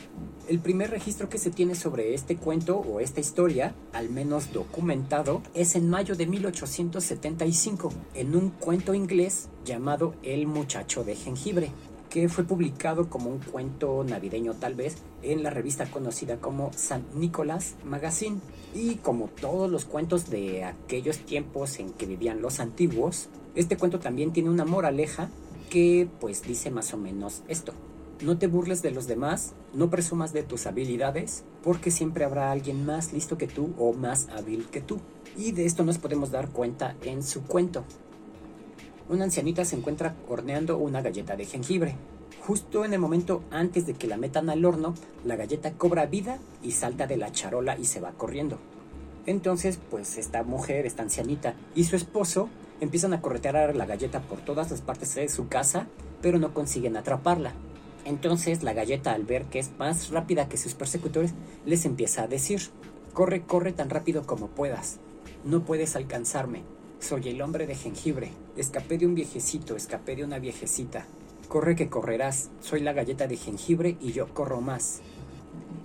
El 0.49 0.59
primer 0.59 0.89
registro 0.89 1.29
que 1.29 1.37
se 1.37 1.51
tiene 1.51 1.75
sobre 1.75 2.15
este 2.15 2.35
cuento 2.35 2.77
o 2.77 2.99
esta 2.99 3.19
historia, 3.19 3.75
al 3.93 4.09
menos 4.09 4.51
documentado, 4.51 5.43
es 5.53 5.75
en 5.75 5.87
mayo 5.87 6.15
de 6.15 6.25
1875, 6.25 7.93
en 8.15 8.35
un 8.35 8.49
cuento 8.49 8.95
inglés 8.95 9.49
llamado 9.63 10.15
El 10.23 10.47
muchacho 10.47 11.03
de 11.03 11.15
jengibre. 11.15 11.71
que 12.09 12.27
fue 12.27 12.43
publicado 12.43 13.09
como 13.09 13.29
un 13.29 13.39
cuento 13.39 14.03
navideño 14.03 14.53
tal 14.55 14.75
vez 14.75 14.97
en 15.21 15.43
la 15.43 15.49
revista 15.49 15.89
conocida 15.89 16.41
como 16.41 16.73
San 16.73 17.05
Nicolás 17.15 17.75
Magazine. 17.85 18.41
Y 18.75 18.95
como 18.95 19.29
todos 19.29 19.71
los 19.71 19.85
cuentos 19.85 20.29
de 20.29 20.65
aquellos 20.65 21.19
tiempos 21.19 21.79
en 21.79 21.93
que 21.93 22.05
vivían 22.05 22.41
los 22.41 22.59
antiguos, 22.59 23.29
este 23.55 23.77
cuento 23.77 23.99
también 23.99 24.33
tiene 24.33 24.49
una 24.49 24.65
moraleja 24.65 25.29
que 25.71 26.09
pues 26.19 26.43
dice 26.43 26.69
más 26.69 26.93
o 26.93 26.97
menos 26.97 27.43
esto. 27.47 27.73
No 28.21 28.37
te 28.37 28.47
burles 28.47 28.81
de 28.81 28.91
los 28.91 29.07
demás, 29.07 29.53
no 29.73 29.89
presumas 29.89 30.33
de 30.33 30.43
tus 30.43 30.67
habilidades, 30.67 31.43
porque 31.63 31.91
siempre 31.91 32.25
habrá 32.25 32.51
alguien 32.51 32.85
más 32.85 33.13
listo 33.13 33.37
que 33.37 33.47
tú 33.47 33.73
o 33.79 33.93
más 33.93 34.27
hábil 34.29 34.67
que 34.67 34.81
tú. 34.81 34.99
Y 35.37 35.53
de 35.53 35.65
esto 35.65 35.83
nos 35.85 35.97
podemos 35.97 36.29
dar 36.29 36.49
cuenta 36.49 36.95
en 37.03 37.23
su 37.23 37.43
cuento. 37.43 37.85
Una 39.09 39.23
ancianita 39.23 39.63
se 39.63 39.77
encuentra 39.77 40.13
horneando 40.27 40.77
una 40.77 41.01
galleta 41.01 41.37
de 41.37 41.45
jengibre. 41.45 41.95
Justo 42.45 42.83
en 42.83 42.93
el 42.93 42.99
momento 42.99 43.41
antes 43.49 43.87
de 43.87 43.93
que 43.93 44.07
la 44.07 44.17
metan 44.17 44.49
al 44.49 44.65
horno, 44.65 44.93
la 45.23 45.37
galleta 45.37 45.71
cobra 45.71 46.05
vida 46.05 46.37
y 46.61 46.71
salta 46.71 47.07
de 47.07 47.15
la 47.15 47.31
charola 47.31 47.79
y 47.79 47.85
se 47.85 48.01
va 48.01 48.11
corriendo. 48.11 48.59
Entonces, 49.25 49.79
pues 49.89 50.17
esta 50.17 50.43
mujer, 50.43 50.85
esta 50.85 51.03
ancianita 51.03 51.55
y 51.75 51.85
su 51.85 51.95
esposo 51.95 52.49
empiezan 52.81 53.13
a 53.13 53.21
corretear 53.21 53.73
la 53.75 53.85
galleta 53.85 54.19
por 54.21 54.41
todas 54.41 54.69
las 54.71 54.81
partes 54.81 55.15
de 55.15 55.29
su 55.29 55.47
casa, 55.47 55.87
pero 56.21 56.39
no 56.39 56.53
consiguen 56.53 56.97
atraparla. 56.97 57.53
Entonces 58.03 58.63
la 58.63 58.73
galleta 58.73 59.13
al 59.13 59.23
ver 59.23 59.45
que 59.45 59.59
es 59.59 59.71
más 59.77 60.09
rápida 60.09 60.49
que 60.49 60.57
sus 60.57 60.73
persecutores, 60.73 61.33
les 61.65 61.85
empieza 61.85 62.23
a 62.23 62.27
decir, 62.27 62.61
corre, 63.13 63.43
corre 63.43 63.71
tan 63.71 63.89
rápido 63.89 64.25
como 64.25 64.47
puedas, 64.47 64.97
no 65.45 65.63
puedes 65.63 65.95
alcanzarme, 65.95 66.63
soy 66.99 67.29
el 67.29 67.41
hombre 67.41 67.67
de 67.67 67.75
jengibre, 67.75 68.31
escapé 68.57 68.97
de 68.97 69.05
un 69.05 69.15
viejecito, 69.15 69.75
escapé 69.75 70.15
de 70.15 70.23
una 70.23 70.39
viejecita, 70.39 71.05
corre 71.47 71.75
que 71.75 71.89
correrás, 71.89 72.49
soy 72.61 72.81
la 72.81 72.93
galleta 72.93 73.27
de 73.27 73.37
jengibre 73.37 73.97
y 74.01 74.13
yo 74.13 74.33
corro 74.33 74.61
más. 74.61 75.01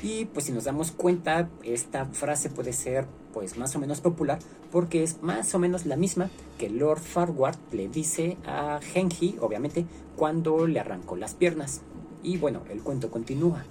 Y 0.02 0.26
pues 0.26 0.46
si 0.46 0.52
nos 0.52 0.64
damos 0.64 0.92
cuenta, 0.92 1.48
esta 1.62 2.06
frase 2.06 2.50
puede 2.50 2.72
ser 2.72 3.06
pues 3.32 3.58
más 3.58 3.74
o 3.76 3.78
menos 3.78 4.00
popular 4.00 4.38
porque 4.70 5.02
es 5.02 5.22
más 5.22 5.54
o 5.54 5.58
menos 5.58 5.86
la 5.86 5.96
misma 5.96 6.30
que 6.58 6.68
Lord 6.68 7.00
Farquhar 7.00 7.56
le 7.72 7.88
dice 7.88 8.36
a 8.46 8.80
Genji, 8.82 9.36
obviamente, 9.40 9.86
cuando 10.16 10.66
le 10.66 10.80
arrancó 10.80 11.16
las 11.16 11.34
piernas. 11.34 11.82
Y 12.22 12.36
bueno, 12.38 12.62
el 12.70 12.82
cuento 12.82 13.10
continúa. 13.10 13.64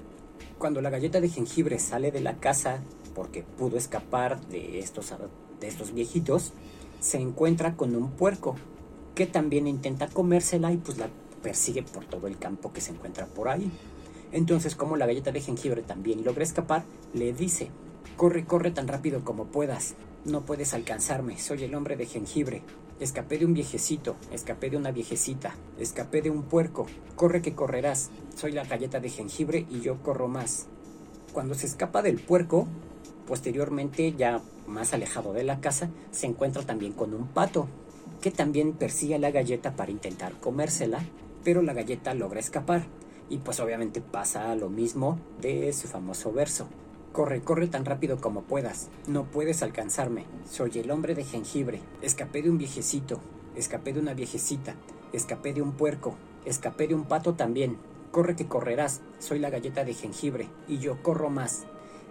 Cuando 0.57 0.81
la 0.81 0.89
galleta 0.89 1.19
de 1.19 1.29
jengibre 1.29 1.79
sale 1.79 2.11
de 2.11 2.21
la 2.21 2.37
casa 2.37 2.79
porque 3.13 3.43
pudo 3.43 3.77
escapar 3.77 4.39
de 4.47 4.79
estos, 4.79 5.13
de 5.59 5.67
estos 5.67 5.93
viejitos, 5.93 6.53
se 6.99 7.19
encuentra 7.19 7.75
con 7.75 7.95
un 7.95 8.11
puerco 8.11 8.55
que 9.15 9.25
también 9.25 9.67
intenta 9.67 10.07
comérsela 10.07 10.71
y 10.71 10.77
pues 10.77 10.97
la 10.97 11.09
persigue 11.43 11.83
por 11.83 12.05
todo 12.05 12.27
el 12.27 12.37
campo 12.37 12.73
que 12.73 12.81
se 12.81 12.91
encuentra 12.91 13.25
por 13.27 13.49
ahí. 13.49 13.71
Entonces, 14.35 14.75
como 14.75 14.97
la 14.97 15.07
galleta 15.07 15.31
de 15.31 15.39
jengibre 15.39 15.81
también 15.81 16.25
logra 16.25 16.43
escapar, 16.43 16.83
le 17.13 17.31
dice, 17.31 17.69
corre, 18.17 18.43
corre 18.45 18.69
tan 18.69 18.87
rápido 18.87 19.23
como 19.23 19.45
puedas, 19.45 19.95
no 20.25 20.41
puedes 20.41 20.73
alcanzarme, 20.73 21.39
soy 21.39 21.63
el 21.63 21.73
hombre 21.73 21.95
de 21.95 22.05
jengibre, 22.05 22.61
Escapé 22.97 23.37
de 23.37 23.45
un 23.45 23.53
viejecito, 23.53 24.15
escapé 24.31 24.69
de 24.69 24.77
una 24.77 24.91
viejecita, 24.91 25.53
escapé 25.77 26.21
de 26.21 26.29
un 26.29 26.43
puerco. 26.43 26.87
Corre 27.17 27.41
que 27.41 27.53
correrás. 27.53 28.09
Soy 28.37 28.53
la 28.53 28.63
galleta 28.63 29.01
de 29.01 29.09
jengibre 29.09 29.65
y 29.69 29.81
yo 29.81 30.01
corro 30.01 30.29
más. 30.29 30.67
Cuando 31.33 31.55
se 31.55 31.65
escapa 31.65 32.01
del 32.01 32.21
puerco, 32.21 32.67
posteriormente, 33.27 34.13
ya 34.13 34.41
más 34.65 34.93
alejado 34.93 35.33
de 35.33 35.43
la 35.43 35.59
casa, 35.59 35.89
se 36.11 36.27
encuentra 36.27 36.63
también 36.63 36.93
con 36.93 37.13
un 37.13 37.27
pato, 37.27 37.67
que 38.21 38.31
también 38.31 38.71
persigue 38.71 39.15
a 39.15 39.19
la 39.19 39.31
galleta 39.31 39.75
para 39.75 39.91
intentar 39.91 40.31
comérsela, 40.39 41.03
pero 41.43 41.61
la 41.61 41.73
galleta 41.73 42.13
logra 42.13 42.39
escapar. 42.39 42.85
Y 43.29 43.39
pues 43.39 43.59
obviamente 43.59 44.01
pasa 44.01 44.55
lo 44.55 44.69
mismo 44.69 45.19
de 45.41 45.71
su 45.73 45.87
famoso 45.87 46.31
verso. 46.31 46.67
Corre, 47.11 47.41
corre 47.41 47.67
tan 47.67 47.85
rápido 47.85 48.17
como 48.17 48.43
puedas. 48.43 48.89
No 49.07 49.25
puedes 49.25 49.63
alcanzarme. 49.63 50.25
Soy 50.49 50.71
el 50.75 50.91
hombre 50.91 51.15
de 51.15 51.23
jengibre. 51.23 51.81
Escapé 52.01 52.41
de 52.41 52.49
un 52.49 52.57
viejecito. 52.57 53.19
Escapé 53.55 53.93
de 53.93 53.99
una 53.99 54.13
viejecita. 54.13 54.75
Escapé 55.13 55.53
de 55.53 55.61
un 55.61 55.71
puerco. 55.71 56.15
Escapé 56.45 56.87
de 56.87 56.95
un 56.95 57.05
pato 57.05 57.33
también. 57.33 57.77
Corre 58.11 58.35
que 58.35 58.47
correrás. 58.47 59.01
Soy 59.19 59.39
la 59.39 59.49
galleta 59.49 59.83
de 59.83 59.93
jengibre. 59.93 60.49
Y 60.67 60.79
yo 60.79 61.01
corro 61.01 61.29
más. 61.29 61.65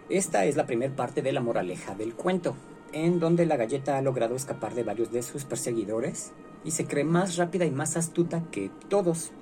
Esta 0.09 0.45
es 0.45 0.57
la 0.57 0.67
primera 0.67 0.95
parte 0.95 1.23
de 1.23 1.33
la 1.33 1.41
moraleja 1.41 1.95
del 1.95 2.15
cuento, 2.15 2.55
en 2.93 3.21
donde 3.21 3.47
la 3.47 3.57
galleta 3.57 3.97
ha 3.97 4.03
logrado 4.03 4.37
escapar 4.37 4.75
de 4.75 4.83
varios 4.83 5.11
de 5.11 5.23
sus 5.23 5.45
perseguidores 5.45 6.33
y 6.63 6.73
se 6.73 6.87
cree 6.87 7.05
más 7.05 7.37
rápida 7.37 7.65
y 7.65 7.71
más 7.71 7.97
astuta 7.97 8.43
que 8.51 8.71
todos 8.91 9.33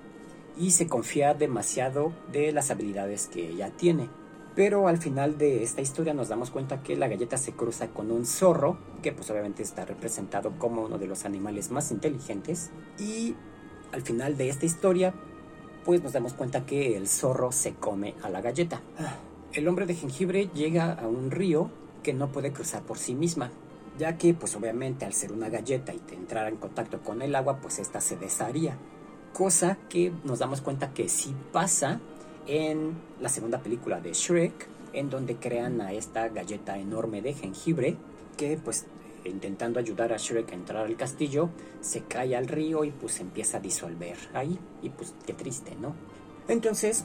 y 0.59 0.73
se 0.73 0.87
confía 0.87 1.35
demasiado 1.35 2.13
de 2.31 2.53
las 2.53 2.71
habilidades 2.71 3.29
que 3.29 3.49
ella 3.49 3.71
tiene. 3.71 4.09
Pero 4.55 4.87
al 4.87 4.99
final 4.99 5.39
de 5.39 5.63
esta 5.63 5.81
historia 5.81 6.13
nos 6.13 6.29
damos 6.29 6.51
cuenta 6.51 6.83
que 6.83 6.95
la 6.97 7.09
galleta 7.09 7.39
se 7.39 7.53
cruza 7.53 7.89
con 7.89 8.11
un 8.11 8.27
zorro, 8.27 8.77
que 9.01 9.13
pues 9.13 9.31
obviamente 9.31 9.63
está 9.63 9.87
representado 9.87 10.59
como 10.59 10.83
uno 10.83 10.99
de 10.99 11.07
los 11.07 11.25
animales 11.25 11.71
más 11.71 11.91
inteligentes. 11.91 12.71
Y 12.99 13.35
al 13.93 14.03
final 14.03 14.37
de 14.37 14.51
esta 14.51 14.67
historia, 14.67 15.15
pues 15.85 16.03
nos 16.03 16.13
damos 16.13 16.35
cuenta 16.35 16.67
que 16.67 16.97
el 16.97 17.09
zorro 17.09 17.51
se 17.51 17.75
come 17.75 18.15
a 18.23 18.29
la 18.29 18.43
galleta. 18.43 18.83
El 19.55 19.69
hombre 19.69 19.87
de 19.87 19.95
jengibre 19.95 20.51
llega 20.55 20.93
a 20.93 21.09
un 21.09 21.31
río 21.31 21.71
que 22.03 22.13
no 22.13 22.31
puede 22.31 22.53
cruzar 22.53 22.83
por 22.83 22.99
sí 22.99 23.15
misma, 23.15 23.51
ya 23.99 24.19
que 24.19 24.35
pues 24.35 24.55
obviamente 24.55 25.05
al 25.07 25.15
ser 25.15 25.33
una 25.33 25.49
galleta 25.49 25.95
y 25.95 26.01
entrar 26.15 26.49
en 26.49 26.57
contacto 26.57 27.01
con 27.01 27.23
el 27.23 27.35
agua, 27.35 27.59
pues 27.61 27.79
esta 27.79 28.01
se 28.01 28.17
desharía. 28.17 28.77
Cosa 29.33 29.79
que 29.89 30.13
nos 30.25 30.41
damos 30.41 30.61
cuenta 30.61 30.93
que 30.93 31.09
sí 31.09 31.35
pasa 31.53 32.01
en 32.47 32.95
la 33.21 33.29
segunda 33.29 33.63
película 33.63 34.01
de 34.01 34.13
Shrek, 34.13 34.69
en 34.93 35.09
donde 35.09 35.37
crean 35.37 35.81
a 35.81 35.93
esta 35.93 36.29
galleta 36.29 36.79
enorme 36.79 37.23
de 37.23 37.33
jengibre 37.33 37.97
que 38.37 38.59
pues 38.63 38.87
intentando 39.25 39.79
ayudar 39.79 40.13
a 40.13 40.17
Shrek 40.17 40.53
a 40.53 40.55
entrar 40.55 40.85
al 40.85 40.97
castillo, 40.97 41.51
se 41.81 42.03
cae 42.03 42.37
al 42.37 42.49
río 42.49 42.85
y 42.85 42.91
pues 42.91 43.21
empieza 43.21 43.59
a 43.59 43.61
disolver 43.61 44.17
ahí. 44.35 44.59
Y 44.83 44.91
pues 44.91 45.15
qué 45.27 45.33
triste, 45.33 45.77
¿no? 45.81 45.95
Entonces, 46.49 47.05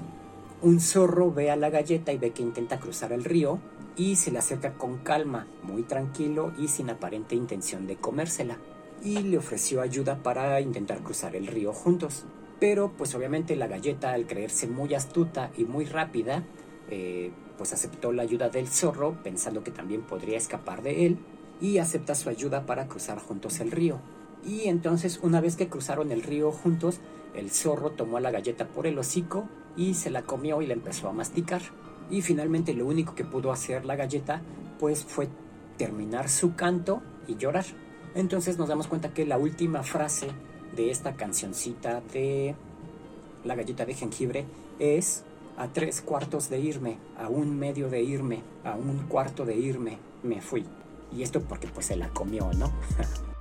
un 0.61 0.79
zorro 0.79 1.31
ve 1.31 1.51
a 1.51 1.55
la 1.55 1.69
galleta 1.69 2.11
y 2.11 2.17
ve 2.17 2.31
que 2.31 2.41
intenta 2.41 2.79
cruzar 2.79 3.11
el 3.11 3.23
río 3.23 3.59
y 3.95 4.15
se 4.15 4.31
le 4.31 4.39
acerca 4.39 4.73
con 4.73 4.97
calma, 4.99 5.47
muy 5.63 5.83
tranquilo 5.83 6.53
y 6.57 6.67
sin 6.67 6.89
aparente 6.89 7.35
intención 7.35 7.87
de 7.87 7.97
comérsela. 7.97 8.57
Y 9.03 9.19
le 9.19 9.37
ofreció 9.37 9.81
ayuda 9.81 10.21
para 10.23 10.59
intentar 10.61 11.01
cruzar 11.03 11.35
el 11.35 11.47
río 11.47 11.73
juntos. 11.73 12.25
Pero 12.59 12.91
pues 12.97 13.13
obviamente 13.15 13.55
la 13.55 13.67
galleta, 13.67 14.13
al 14.13 14.25
creerse 14.25 14.67
muy 14.67 14.93
astuta 14.95 15.51
y 15.57 15.65
muy 15.65 15.85
rápida, 15.85 16.43
eh, 16.89 17.31
pues 17.57 17.73
aceptó 17.73 18.11
la 18.11 18.23
ayuda 18.23 18.49
del 18.49 18.67
zorro 18.67 19.21
pensando 19.23 19.63
que 19.63 19.71
también 19.71 20.01
podría 20.01 20.37
escapar 20.37 20.81
de 20.81 21.05
él 21.05 21.17
y 21.61 21.79
acepta 21.79 22.15
su 22.15 22.29
ayuda 22.29 22.65
para 22.65 22.87
cruzar 22.87 23.19
juntos 23.19 23.59
el 23.59 23.71
río. 23.71 23.99
Y 24.45 24.67
entonces 24.67 25.19
una 25.21 25.41
vez 25.41 25.55
que 25.55 25.67
cruzaron 25.67 26.11
el 26.11 26.23
río 26.23 26.51
juntos, 26.51 26.99
el 27.35 27.51
zorro 27.51 27.91
tomó 27.91 28.17
a 28.17 28.21
la 28.21 28.31
galleta 28.31 28.67
por 28.67 28.87
el 28.87 28.97
hocico 28.97 29.47
y 29.75 29.95
se 29.95 30.09
la 30.09 30.23
comió 30.23 30.61
y 30.61 30.67
la 30.67 30.73
empezó 30.73 31.09
a 31.09 31.13
masticar. 31.13 31.61
Y 32.09 32.21
finalmente 32.21 32.73
lo 32.73 32.85
único 32.85 33.15
que 33.15 33.25
pudo 33.25 33.51
hacer 33.51 33.85
la 33.85 33.95
galleta 33.95 34.41
pues 34.79 35.03
fue 35.03 35.27
terminar 35.77 36.29
su 36.29 36.55
canto 36.55 37.01
y 37.27 37.35
llorar. 37.35 37.65
Entonces 38.17 38.57
nos 38.57 38.67
damos 38.67 38.87
cuenta 38.87 39.13
que 39.13 39.27
la 39.27 39.37
última 39.37 39.83
frase 39.83 40.29
de 40.75 40.89
esta 40.89 41.13
cancioncita 41.13 42.01
de 42.01 42.55
la 43.43 43.53
galleta 43.53 43.85
de 43.85 43.93
jengibre 43.93 44.45
es 44.79 45.23
a 45.55 45.67
tres 45.67 46.01
cuartos 46.01 46.49
de 46.49 46.59
irme, 46.59 46.97
a 47.15 47.29
un 47.29 47.59
medio 47.59 47.91
de 47.91 48.01
irme, 48.01 48.41
a 48.63 48.73
un 48.73 49.05
cuarto 49.07 49.45
de 49.45 49.55
irme, 49.55 49.99
me 50.23 50.41
fui. 50.41 50.65
Y 51.15 51.21
esto 51.21 51.41
porque 51.41 51.67
pues 51.67 51.85
se 51.85 51.95
la 51.95 52.09
comió, 52.09 52.51
¿no? 52.53 52.71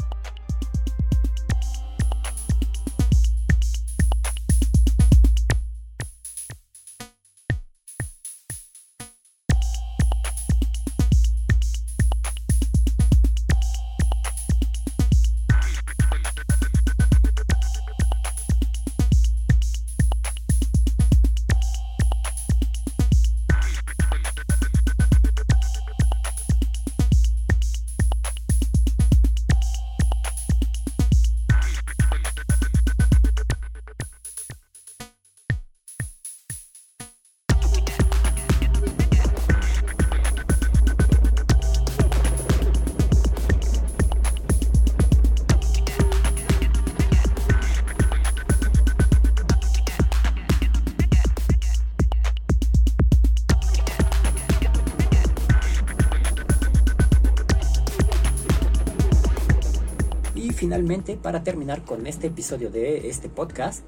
para 60.97 61.43
terminar 61.43 61.85
con 61.85 62.07
este 62.07 62.29
episodio 62.29 62.71
de 62.71 63.09
este 63.11 63.29
podcast, 63.29 63.85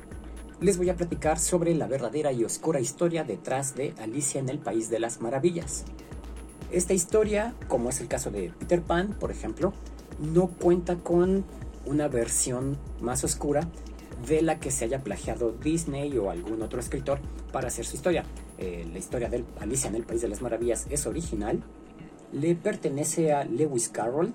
les 0.61 0.77
voy 0.77 0.91
a 0.91 0.97
platicar 0.97 1.39
sobre 1.39 1.75
la 1.75 1.87
verdadera 1.87 2.33
y 2.33 2.45
oscura 2.45 2.81
historia 2.81 3.25
detrás 3.25 3.75
de 3.75 3.95
Alicia 3.99 4.39
en 4.41 4.51
el 4.51 4.59
País 4.59 4.91
de 4.91 5.01
las 5.01 5.23
Maravillas. 5.23 5.85
Esta 6.71 6.93
historia, 6.93 7.55
como 7.67 7.89
es 7.89 8.03
el 8.03 8.09
caso 8.09 8.31
de 8.31 8.53
Peter 8.59 8.83
Pan, 8.83 9.17
por 9.19 9.31
ejemplo, 9.31 9.73
no 10.19 10.49
cuenta 10.49 10.97
con 10.97 11.47
una 11.87 12.09
versión 12.09 12.77
más 13.01 13.25
oscura 13.25 13.67
de 14.29 14.43
la 14.43 14.61
que 14.61 14.71
se 14.71 14.85
haya 14.85 15.03
plagiado 15.03 15.53
Disney 15.53 16.15
o 16.19 16.31
algún 16.31 16.61
otro 16.61 16.79
escritor 16.79 17.21
para 17.53 17.69
hacer 17.69 17.87
su 17.87 17.97
historia. 17.97 18.25
Eh, 18.59 18.87
la 18.93 18.99
historia 18.99 19.31
de 19.31 19.45
Alicia 19.61 19.89
en 19.89 19.95
el 19.95 20.05
País 20.05 20.21
de 20.21 20.29
las 20.29 20.43
Maravillas 20.43 20.87
es 20.91 21.07
original, 21.07 21.63
le 22.33 22.55
pertenece 22.55 23.33
a 23.33 23.45
Lewis 23.45 23.89
Carroll, 23.89 24.35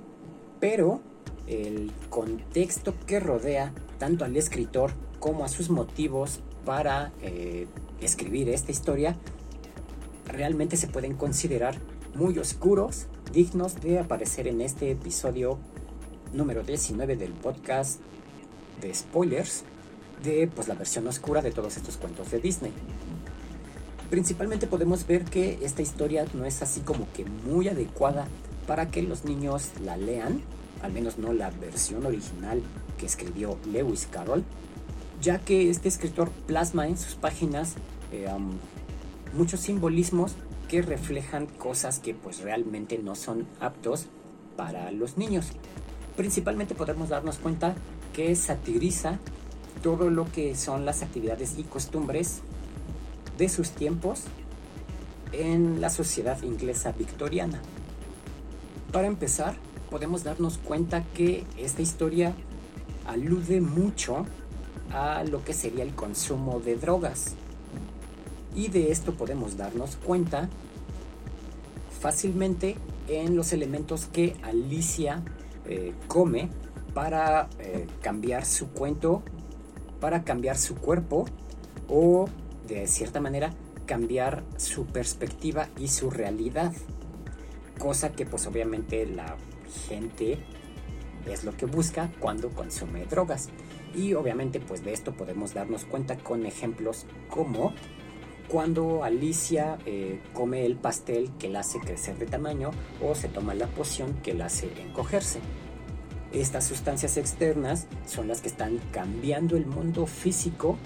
pero 0.59 1.01
el 1.47 1.91
contexto 2.09 2.93
que 3.05 3.19
rodea 3.19 3.73
tanto 3.99 4.25
al 4.25 4.35
escritor 4.37 4.91
como 5.19 5.45
a 5.45 5.47
sus 5.47 5.69
motivos 5.69 6.39
para 6.65 7.11
eh, 7.21 7.67
escribir 8.01 8.49
esta 8.49 8.71
historia 8.71 9.15
realmente 10.25 10.77
se 10.77 10.87
pueden 10.87 11.15
considerar 11.15 11.75
muy 12.15 12.37
oscuros, 12.37 13.07
dignos 13.31 13.81
de 13.81 13.99
aparecer 13.99 14.47
en 14.47 14.61
este 14.61 14.91
episodio 14.91 15.57
número 16.33 16.63
19 16.63 17.15
del 17.15 17.31
podcast 17.33 17.99
de 18.81 18.93
spoilers 18.93 19.63
de 20.23 20.47
pues, 20.47 20.67
la 20.67 20.75
versión 20.75 21.07
oscura 21.07 21.41
de 21.41 21.51
todos 21.51 21.77
estos 21.77 21.97
cuentos 21.97 22.31
de 22.31 22.39
Disney. 22.39 22.71
Principalmente 24.09 24.67
podemos 24.67 25.07
ver 25.07 25.25
que 25.25 25.59
esta 25.63 25.81
historia 25.81 26.25
no 26.33 26.45
es 26.45 26.61
así 26.61 26.81
como 26.81 27.11
que 27.13 27.25
muy 27.25 27.67
adecuada 27.67 28.27
para 28.67 28.89
que 28.89 29.01
los 29.01 29.25
niños 29.25 29.71
la 29.83 29.97
lean, 29.97 30.41
al 30.83 30.91
menos 30.91 31.17
no 31.17 31.33
la 31.33 31.49
versión 31.49 32.05
original 32.05 32.61
que 32.97 33.07
escribió 33.07 33.57
Lewis 33.71 34.07
Carroll, 34.11 34.43
ya 35.21 35.39
que 35.39 35.69
este 35.69 35.87
escritor 35.87 36.29
plasma 36.29 36.87
en 36.87 36.97
sus 36.97 37.15
páginas 37.15 37.75
eh, 38.11 38.27
muchos 39.33 39.61
simbolismos 39.61 40.35
que 40.69 40.81
reflejan 40.81 41.47
cosas 41.47 41.99
que 41.99 42.13
pues 42.13 42.41
realmente 42.41 42.99
no 42.99 43.15
son 43.15 43.47
aptos 43.59 44.07
para 44.55 44.91
los 44.91 45.17
niños. 45.17 45.47
Principalmente 46.15 46.75
podemos 46.75 47.09
darnos 47.09 47.37
cuenta 47.37 47.75
que 48.13 48.35
satiriza 48.35 49.19
todo 49.81 50.09
lo 50.09 50.31
que 50.31 50.55
son 50.55 50.85
las 50.85 51.01
actividades 51.01 51.57
y 51.57 51.63
costumbres 51.63 52.41
de 53.37 53.49
sus 53.49 53.71
tiempos 53.71 54.23
en 55.31 55.81
la 55.81 55.89
sociedad 55.89 56.41
inglesa 56.43 56.91
victoriana. 56.91 57.59
Para 58.91 59.07
empezar, 59.07 59.55
podemos 59.93 60.23
darnos 60.23 60.57
cuenta 60.57 61.03
que 61.13 61.43
esta 61.55 61.83
historia 61.83 62.33
alude 63.05 63.61
mucho 63.61 64.25
a 64.91 65.23
lo 65.23 65.45
que 65.45 65.53
sería 65.53 65.83
el 65.83 65.93
consumo 65.93 66.59
de 66.59 66.77
drogas. 66.77 67.35
Y 68.55 68.69
de 68.69 68.91
esto 68.91 69.13
podemos 69.13 69.55
darnos 69.55 69.97
cuenta 69.97 70.49
fácilmente 72.01 72.75
en 73.07 73.35
los 73.35 73.53
elementos 73.53 74.07
que 74.07 74.35
Alicia 74.41 75.21
eh, 75.67 75.93
come 76.07 76.49
para 76.95 77.47
eh, 77.59 77.85
cambiar 78.01 78.47
su 78.47 78.69
cuento, 78.69 79.21
para 79.99 80.23
cambiar 80.23 80.57
su 80.57 80.73
cuerpo 80.73 81.25
o 81.87 82.27
de 82.67 82.87
cierta 82.87 83.21
manera 83.21 83.53
cambiar 83.85 84.41
su 84.57 84.87
perspectiva 84.87 85.67
y 85.77 85.89
su 85.89 86.09
realidad. 86.09 86.73
Cosa 87.77 88.11
que 88.11 88.25
pues 88.25 88.47
obviamente 88.47 89.05
la 89.05 89.37
gente 89.87 90.37
es 91.25 91.43
lo 91.43 91.55
que 91.55 91.65
busca 91.65 92.11
cuando 92.19 92.49
consume 92.49 93.05
drogas. 93.05 93.49
Y 93.95 94.13
obviamente 94.13 94.59
pues 94.59 94.83
de 94.83 94.93
esto 94.93 95.13
podemos 95.13 95.53
darnos 95.53 95.85
cuenta 95.85 96.17
con 96.17 96.45
ejemplos 96.45 97.05
como 97.29 97.73
cuando 98.47 99.03
Alicia 99.03 99.77
eh, 99.85 100.19
come 100.33 100.65
el 100.65 100.75
pastel 100.75 101.31
que 101.39 101.49
la 101.49 101.61
hace 101.61 101.79
crecer 101.79 102.17
de 102.17 102.25
tamaño 102.25 102.71
o 103.01 103.15
se 103.15 103.29
toma 103.29 103.53
la 103.53 103.67
poción 103.67 104.13
que 104.21 104.33
la 104.33 104.45
hace 104.45 104.69
encogerse. 104.81 105.39
Estas 106.33 106.65
sustancias 106.65 107.17
externas 107.17 107.87
son 108.05 108.27
las 108.27 108.41
que 108.41 108.49
están 108.49 108.79
cambiando 108.91 109.55
el 109.55 109.65
mundo 109.65 110.07
físico 110.07 110.77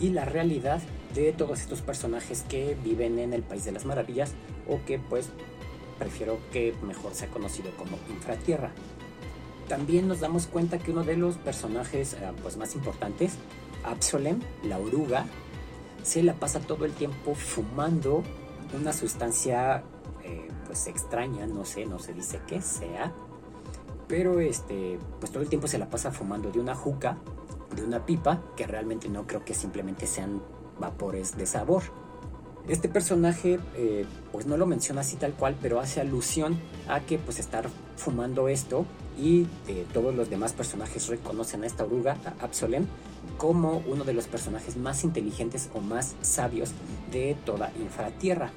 y 0.00 0.10
la 0.10 0.24
realidad 0.24 0.80
de 1.14 1.32
todos 1.32 1.60
estos 1.60 1.82
personajes 1.82 2.44
que 2.48 2.76
viven 2.84 3.18
en 3.18 3.32
el 3.32 3.42
País 3.42 3.64
de 3.64 3.72
las 3.72 3.84
Maravillas 3.84 4.34
o 4.68 4.80
que 4.84 4.98
pues 4.98 5.30
prefiero 5.98 6.38
que 6.52 6.74
mejor 6.82 7.14
sea 7.14 7.28
conocido 7.28 7.70
como 7.76 7.98
Infratierra. 8.08 8.72
También 9.68 10.08
nos 10.08 10.20
damos 10.20 10.46
cuenta 10.46 10.78
que 10.78 10.90
uno 10.92 11.04
de 11.04 11.16
los 11.16 11.36
personajes 11.36 12.14
eh, 12.14 12.32
pues 12.42 12.56
más 12.56 12.74
importantes, 12.74 13.34
Absolem, 13.84 14.40
la 14.64 14.78
oruga, 14.78 15.26
se 16.02 16.22
la 16.22 16.34
pasa 16.34 16.60
todo 16.60 16.84
el 16.84 16.92
tiempo 16.92 17.34
fumando 17.34 18.22
una 18.78 18.92
sustancia 18.92 19.82
eh, 20.24 20.48
pues 20.66 20.86
extraña, 20.86 21.46
no 21.46 21.64
sé, 21.64 21.86
no 21.86 21.98
se 21.98 22.12
dice 22.12 22.40
qué 22.46 22.60
sea, 22.60 23.12
pero 24.08 24.40
este, 24.40 24.98
pues 25.20 25.30
todo 25.30 25.42
el 25.42 25.48
tiempo 25.48 25.68
se 25.68 25.78
la 25.78 25.88
pasa 25.88 26.10
fumando 26.10 26.50
de 26.50 26.60
una 26.60 26.74
juca, 26.74 27.18
de 27.74 27.84
una 27.84 28.04
pipa, 28.04 28.42
que 28.56 28.66
realmente 28.66 29.08
no 29.08 29.26
creo 29.26 29.44
que 29.44 29.54
simplemente 29.54 30.06
sean 30.06 30.42
vapores 30.78 31.36
de 31.36 31.46
sabor. 31.46 31.82
Este 32.68 32.90
personaje, 32.90 33.58
eh, 33.76 34.04
pues 34.30 34.46
no 34.46 34.58
lo 34.58 34.66
menciona 34.66 35.00
así 35.00 35.16
tal 35.16 35.32
cual, 35.32 35.56
pero 35.60 35.80
hace 35.80 36.02
alusión 36.02 36.58
a 36.86 37.00
que 37.00 37.16
pues 37.18 37.38
estar 37.38 37.66
fumando 37.96 38.48
esto 38.48 38.84
y 39.18 39.46
eh, 39.68 39.86
todos 39.94 40.14
los 40.14 40.28
demás 40.28 40.52
personajes 40.52 41.08
reconocen 41.08 41.64
a 41.64 41.66
esta 41.66 41.84
oruga, 41.84 42.18
a 42.26 42.44
Absolem, 42.44 42.84
como 43.38 43.82
uno 43.86 44.04
de 44.04 44.12
los 44.12 44.26
personajes 44.26 44.76
más 44.76 45.02
inteligentes 45.02 45.70
o 45.74 45.80
más 45.80 46.14
sabios 46.20 46.72
de 47.10 47.36
toda 47.46 47.72
Infratierra. 47.80 48.50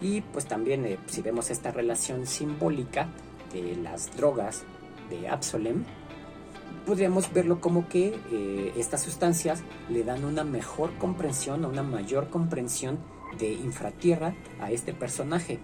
Y 0.00 0.22
pues 0.22 0.46
también 0.46 0.84
eh, 0.84 0.98
si 1.06 1.22
vemos 1.22 1.50
esta 1.50 1.70
relación 1.70 2.26
simbólica 2.26 3.06
de 3.52 3.76
las 3.76 4.16
drogas 4.16 4.64
de 5.10 5.28
Absolem, 5.28 5.84
podríamos 6.86 7.32
verlo 7.32 7.60
como 7.60 7.88
que 7.88 8.72
estas 8.76 9.02
sustancias 9.02 9.62
le 9.88 10.02
dan 10.02 10.24
una 10.24 10.44
mejor 10.44 10.92
comprensión, 10.98 11.64
una 11.64 11.82
mayor 11.84 12.28
comprensión 12.28 12.98
de 13.38 13.52
infratierra 13.52 14.34
a 14.60 14.70
este 14.70 14.92
personaje. 14.92 15.58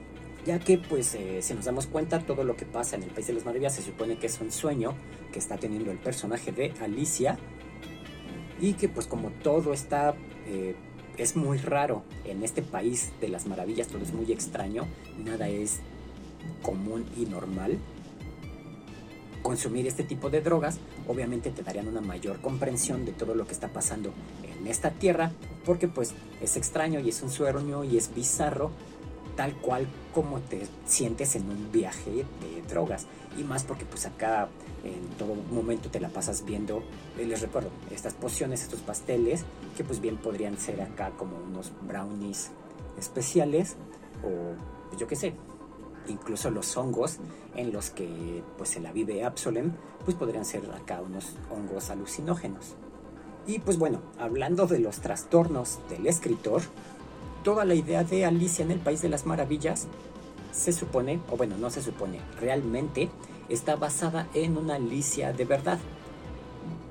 Ya 0.47 0.59
que 0.59 0.79
pues 0.79 1.15
eh, 1.15 1.43
si 1.43 1.53
nos 1.55 1.67
damos 1.67 1.87
cuenta 1.87 2.21
todo 2.21 2.45
lo 2.45 2.57
que 2.57 2.65
pasa 2.65 2.97
en 2.97 3.03
el 3.03 3.11
País 3.11 3.27
de 3.27 3.35
las 3.35 3.45
Maravillas 3.45 3.75
se 3.75 3.83
supone 3.83 4.19
que 4.19 4.27
es 4.27 4.41
un 4.41 4.51
sueño 4.51 4.95
que 5.33 5.39
está 5.39 5.59
teniendo 5.59 5.91
el 5.91 5.99
personaje 5.99 6.51
de 6.51 6.73
Alicia 6.81 7.39
y 8.59 8.73
que 8.73 8.89
pues 8.89 9.07
como 9.07 9.31
todo 9.31 9.75
está 9.75 10.15
eh, 10.47 10.75
es 11.19 11.37
muy 11.37 11.59
raro 11.59 12.03
en 12.25 12.43
este 12.43 12.63
país 12.63 13.13
de 13.21 13.29
las 13.29 13.47
maravillas, 13.47 13.89
todo 13.89 14.03
es 14.03 14.15
muy 14.15 14.33
extraño, 14.33 14.87
nada 15.23 15.49
es 15.49 15.81
común 16.63 17.05
y 17.17 17.27
normal. 17.27 17.79
Consumir 19.43 19.87
este 19.87 20.05
tipo 20.05 20.31
de 20.31 20.41
drogas 20.41 20.79
obviamente 21.09 21.51
te 21.51 21.63
darían 21.63 21.89
una 21.89 22.01
mayor 22.01 22.41
comprensión 22.41 23.05
de 23.05 23.13
todo 23.13 23.35
lo 23.35 23.47
que 23.47 23.53
está 23.53 23.69
pasando 23.69 24.13
en 24.43 24.67
esta 24.67 24.91
tierra, 24.91 25.33
porque 25.65 25.89
pues 25.89 26.15
es 26.41 26.57
extraño 26.57 27.01
y 27.01 27.09
es 27.09 27.23
un 27.23 27.31
sueño 27.31 27.85
y 27.85 27.97
es 27.97 28.15
bizarro, 28.15 28.71
tal 29.37 29.55
cual 29.57 29.87
como 30.15 30.41
te 30.41 30.67
sientes 30.87 31.37
en 31.37 31.49
un 31.49 31.73
viaje 31.73 32.11
de 32.11 32.63
drogas. 32.69 33.07
Y 33.39 33.45
más 33.45 33.63
porque 33.63 33.85
pues 33.85 34.07
acá 34.07 34.49
en 34.85 35.09
todo 35.17 35.35
momento 35.51 35.91
te 35.91 36.01
la 36.01 36.09
pasas 36.09 36.45
viendo, 36.45 36.83
eh, 37.19 37.25
les 37.25 37.41
recuerdo, 37.41 37.71
estas 37.91 38.15
pociones, 38.15 38.63
estos 38.63 38.81
pasteles, 38.81 39.45
que 39.77 39.85
pues 39.85 40.01
bien 40.01 40.17
podrían 40.17 40.59
ser 40.59 40.81
acá 40.81 41.11
como 41.17 41.37
unos 41.37 41.73
brownies 41.87 42.51
especiales 42.99 43.77
o 44.23 44.55
pues, 44.89 45.01
yo 45.01 45.07
qué 45.07 45.17
sé, 45.17 45.35
incluso 46.09 46.51
los 46.51 46.77
hongos 46.77 47.19
en 47.55 47.73
los 47.73 47.91
que 47.91 48.43
pues 48.59 48.79
la 48.81 48.93
vive 48.93 49.25
Absolem, 49.25 49.73
pues 50.05 50.17
podrían 50.17 50.45
ser 50.45 50.69
acá 50.73 51.01
unos 51.01 51.37
hongos 51.51 51.91
alucinógenos. 51.91 52.75
Y 53.47 53.59
pues 53.59 53.79
bueno, 53.79 54.01
hablando 54.19 54.67
de 54.67 54.79
los 54.79 55.01
trastornos 55.01 55.79
del 55.89 56.07
escritor, 56.07 56.63
toda 57.43 57.65
la 57.65 57.75
idea 57.75 58.05
de 58.05 58.25
Alicia 58.25 58.65
en 58.65 58.71
el 58.71 58.79
País 58.79 59.03
de 59.03 59.09
las 59.09 59.27
Maravillas 59.27 59.87
se 60.53 60.73
supone, 60.73 61.21
o 61.31 61.37
bueno, 61.37 61.57
no 61.57 61.71
se 61.71 61.83
supone, 61.83 62.21
realmente 62.41 63.09
está 63.49 63.77
basada 63.77 64.29
en 64.35 64.57
una 64.57 64.77
Alicia 64.77 65.33
de 65.33 65.45
verdad. 65.45 65.79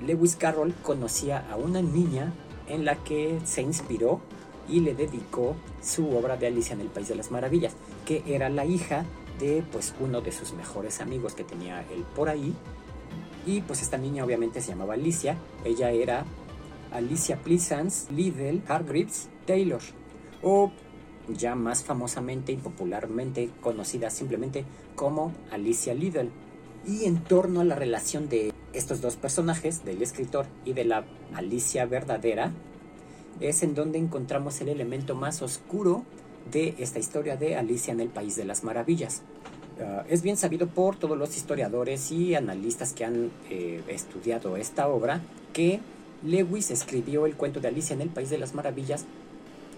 Lewis 0.00 0.36
Carroll 0.36 0.74
conocía 0.82 1.46
a 1.50 1.56
una 1.56 1.82
niña 1.82 2.32
en 2.68 2.84
la 2.84 2.96
que 2.96 3.38
se 3.44 3.62
inspiró 3.62 4.20
y 4.70 4.80
le 4.80 4.94
dedicó 4.94 5.56
su 5.82 6.10
obra 6.16 6.36
de 6.36 6.46
Alicia 6.46 6.74
en 6.74 6.80
el 6.80 6.88
País 6.88 7.08
de 7.08 7.16
las 7.16 7.30
Maravillas, 7.30 7.74
que 8.06 8.22
era 8.26 8.48
la 8.48 8.64
hija 8.64 9.04
de 9.38 9.64
pues 9.72 9.94
uno 10.00 10.20
de 10.20 10.32
sus 10.32 10.52
mejores 10.52 11.00
amigos 11.00 11.34
que 11.34 11.44
tenía 11.44 11.84
él 11.92 12.04
por 12.14 12.28
ahí. 12.28 12.54
Y 13.46 13.62
pues 13.62 13.82
esta 13.82 13.98
niña 13.98 14.24
obviamente 14.24 14.60
se 14.60 14.68
llamaba 14.68 14.94
Alicia, 14.94 15.36
ella 15.64 15.90
era 15.90 16.24
Alicia 16.92 17.38
Pleasance 17.38 18.12
Liddell 18.12 18.62
Hargreaves 18.68 19.28
Taylor, 19.46 19.80
o 20.42 20.70
ya 21.28 21.54
más 21.54 21.82
famosamente 21.82 22.52
y 22.52 22.56
popularmente 22.56 23.50
conocida 23.60 24.10
simplemente 24.10 24.64
como 24.94 25.32
Alicia 25.50 25.94
Liddell. 25.94 26.30
Y 26.86 27.04
en 27.04 27.22
torno 27.22 27.60
a 27.60 27.64
la 27.64 27.74
relación 27.74 28.28
de 28.28 28.52
estos 28.72 29.00
dos 29.00 29.16
personajes, 29.16 29.84
del 29.84 30.02
escritor 30.02 30.46
y 30.64 30.72
de 30.72 30.84
la 30.84 31.04
Alicia 31.34 31.84
verdadera, 31.86 32.52
es 33.38 33.62
en 33.62 33.74
donde 33.74 33.98
encontramos 33.98 34.60
el 34.60 34.68
elemento 34.68 35.14
más 35.14 35.42
oscuro 35.42 36.04
de 36.50 36.74
esta 36.78 36.98
historia 36.98 37.36
de 37.36 37.56
Alicia 37.56 37.92
en 37.92 38.00
el 38.00 38.08
País 38.08 38.36
de 38.36 38.44
las 38.44 38.64
Maravillas. 38.64 39.22
Ah, 39.80 40.04
es 40.08 40.22
bien 40.22 40.36
sabido 40.36 40.66
por 40.66 40.96
todos 40.96 41.16
los 41.16 41.36
historiadores 41.36 42.10
y 42.10 42.34
analistas 42.34 42.92
que 42.92 43.04
han 43.04 43.30
eh, 43.48 43.82
estudiado 43.88 44.56
esta 44.56 44.88
obra 44.88 45.20
que 45.52 45.80
Lewis 46.22 46.70
escribió 46.70 47.24
el 47.26 47.34
cuento 47.34 47.60
de 47.60 47.68
Alicia 47.68 47.94
en 47.94 48.02
el 48.02 48.10
País 48.10 48.28
de 48.30 48.38
las 48.38 48.54
Maravillas 48.54 49.06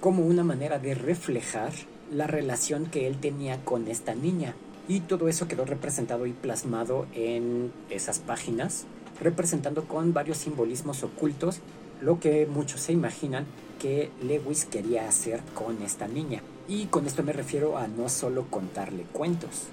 como 0.01 0.27
una 0.27 0.43
manera 0.43 0.79
de 0.81 0.95
reflejar 0.95 1.73
la 2.13 2.27
relación 2.27 2.87
que 2.87 3.07
él 3.07 3.19
tenía 3.19 3.65
con 3.65 3.87
esta 3.87 4.15
niña. 4.15 4.55
Y 4.89 5.01
todo 5.01 5.29
eso 5.29 5.47
quedó 5.47 5.65
representado 5.65 6.27
y 6.27 6.33
plasmado 6.33 7.07
en 7.15 7.73
esas 7.89 8.19
páginas, 8.19 8.85
representando 9.21 9.85
con 9.85 10.13
varios 10.13 10.39
simbolismos 10.39 11.05
ocultos 11.05 11.61
lo 12.03 12.19
que 12.19 12.47
muchos 12.47 12.81
se 12.81 12.93
imaginan 12.93 13.47
que 13.81 14.11
Lewis 14.23 14.65
quería 14.65 15.09
hacer 15.09 15.41
con 15.55 15.83
esta 15.83 16.09
niña. 16.09 16.43
Y 16.69 16.87
con 16.87 17.07
esto 17.07 17.23
me 17.23 17.33
refiero 17.33 17.79
a 17.79 17.87
no 17.87 18.09
solo 18.09 18.47
contarle 18.51 19.05
cuentos, 19.13 19.65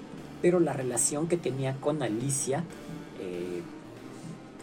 pero 0.42 0.60
la 0.60 0.72
relación 0.72 1.28
que 1.28 1.36
tenía 1.36 1.76
con 1.80 2.02
Alicia, 2.02 2.64
eh, 3.20 3.62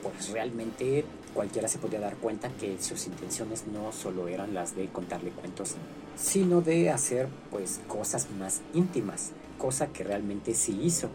pues 0.01 0.29
realmente 0.31 1.05
cualquiera 1.33 1.67
se 1.67 1.77
podía 1.77 1.99
dar 1.99 2.17
cuenta 2.17 2.49
que 2.49 2.81
sus 2.81 3.05
intenciones 3.07 3.65
no 3.67 3.91
solo 3.91 4.27
eran 4.27 4.53
las 4.53 4.75
de 4.75 4.87
contarle 4.87 5.29
cuentos, 5.31 5.75
sino 6.15 6.61
de 6.61 6.89
hacer 6.89 7.27
pues 7.51 7.79
cosas 7.87 8.27
más 8.39 8.61
íntimas, 8.73 9.31
cosa 9.57 9.87
que 9.87 10.03
realmente 10.03 10.53
sí 10.53 10.79
hizo. 10.81 11.09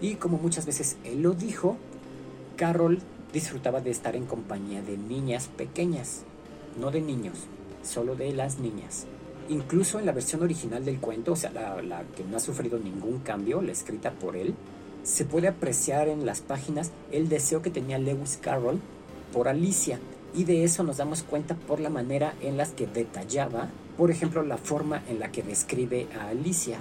Y 0.00 0.16
como 0.16 0.38
muchas 0.38 0.66
veces 0.66 0.96
él 1.04 1.22
lo 1.22 1.32
dijo, 1.32 1.76
Carol 2.56 3.00
disfrutaba 3.34 3.80
de 3.80 3.90
estar 3.90 4.14
en 4.14 4.26
compañía 4.26 4.80
de 4.80 4.96
niñas 4.96 5.48
pequeñas, 5.48 6.22
no 6.80 6.92
de 6.92 7.00
niños, 7.00 7.34
solo 7.82 8.14
de 8.14 8.32
las 8.32 8.60
niñas. 8.60 9.06
Incluso 9.48 9.98
en 9.98 10.06
la 10.06 10.12
versión 10.12 10.42
original 10.42 10.84
del 10.84 11.00
cuento, 11.00 11.32
o 11.32 11.36
sea, 11.36 11.50
la, 11.50 12.04
que 12.16 12.24
no 12.24 12.36
ha 12.36 12.40
sufrido 12.40 12.78
ningún 12.78 13.18
cambio, 13.18 13.60
la 13.60 13.72
escrita 13.72 14.12
por 14.12 14.36
él, 14.36 14.54
se 15.02 15.24
puede 15.24 15.48
apreciar 15.48 16.08
en 16.08 16.24
las 16.24 16.40
páginas 16.40 16.92
el 17.10 17.28
deseo 17.28 17.60
que 17.60 17.70
tenía 17.70 17.98
Lewis 17.98 18.38
Carroll 18.40 18.80
por 19.32 19.48
Alicia. 19.48 19.98
Y 20.32 20.44
de 20.44 20.64
eso 20.64 20.82
nos 20.84 20.96
damos 20.96 21.22
cuenta 21.22 21.56
por 21.56 21.80
la 21.80 21.90
manera 21.90 22.34
en 22.40 22.56
la 22.56 22.66
que 22.66 22.86
detallaba, 22.86 23.68
por 23.96 24.10
ejemplo, 24.10 24.42
la 24.42 24.56
forma 24.56 25.02
en 25.08 25.18
la 25.18 25.30
que 25.30 25.42
describe 25.42 26.06
a 26.18 26.28
Alicia, 26.28 26.78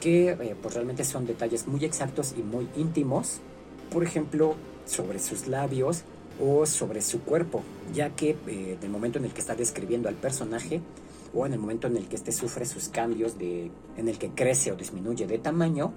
que 0.00 0.30
eh, 0.30 0.56
pues 0.60 0.74
realmente 0.74 1.04
son 1.04 1.26
detalles 1.26 1.66
muy 1.66 1.84
exactos 1.84 2.34
y 2.38 2.42
muy 2.42 2.68
íntimos. 2.76 3.40
Por 3.90 4.04
ejemplo, 4.04 4.54
sobre 4.86 5.18
sus 5.18 5.46
labios 5.46 6.02
o 6.40 6.66
sobre 6.66 7.00
su 7.00 7.20
cuerpo, 7.20 7.62
ya 7.92 8.10
que 8.10 8.30
eh, 8.30 8.76
en 8.78 8.82
el 8.82 8.90
momento 8.90 9.18
en 9.18 9.24
el 9.24 9.32
que 9.32 9.40
está 9.40 9.54
describiendo 9.54 10.08
al 10.08 10.14
personaje 10.14 10.80
o 11.34 11.46
en 11.46 11.52
el 11.52 11.58
momento 11.58 11.86
en 11.86 11.96
el 11.96 12.08
que 12.08 12.16
éste 12.16 12.32
sufre 12.32 12.64
sus 12.64 12.88
cambios, 12.88 13.38
de, 13.38 13.70
en 13.96 14.08
el 14.08 14.18
que 14.18 14.30
crece 14.30 14.72
o 14.72 14.76
disminuye 14.76 15.26
de 15.26 15.38
tamaño, 15.38 15.92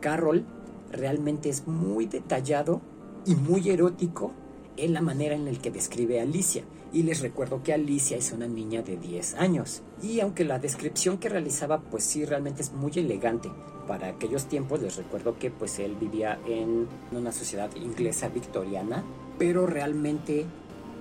Carroll 0.00 0.44
realmente 0.90 1.48
es 1.48 1.66
muy 1.66 2.06
detallado 2.06 2.80
y 3.26 3.34
muy 3.34 3.68
erótico 3.68 4.32
en 4.76 4.94
la 4.94 5.02
manera 5.02 5.34
en 5.34 5.44
la 5.44 5.52
que 5.52 5.70
describe 5.70 6.20
a 6.20 6.22
Alicia. 6.22 6.62
Y 6.92 7.02
les 7.02 7.20
recuerdo 7.20 7.62
que 7.62 7.74
Alicia 7.74 8.16
es 8.16 8.32
una 8.32 8.46
niña 8.46 8.82
de 8.82 8.96
10 8.96 9.34
años. 9.34 9.82
Y 10.02 10.20
aunque 10.20 10.44
la 10.44 10.58
descripción 10.58 11.18
que 11.18 11.28
realizaba 11.28 11.80
pues 11.80 12.04
sí 12.04 12.24
realmente 12.24 12.62
es 12.62 12.72
muy 12.72 12.92
elegante, 12.94 13.50
para 13.88 14.08
aquellos 14.08 14.44
tiempos 14.44 14.80
les 14.82 14.96
recuerdo 14.96 15.38
que 15.38 15.50
pues 15.50 15.78
él 15.80 15.96
vivía 15.98 16.38
en 16.46 16.86
una 17.10 17.32
sociedad 17.32 17.74
inglesa 17.74 18.28
victoriana, 18.28 19.02
pero 19.38 19.66
realmente 19.66 20.44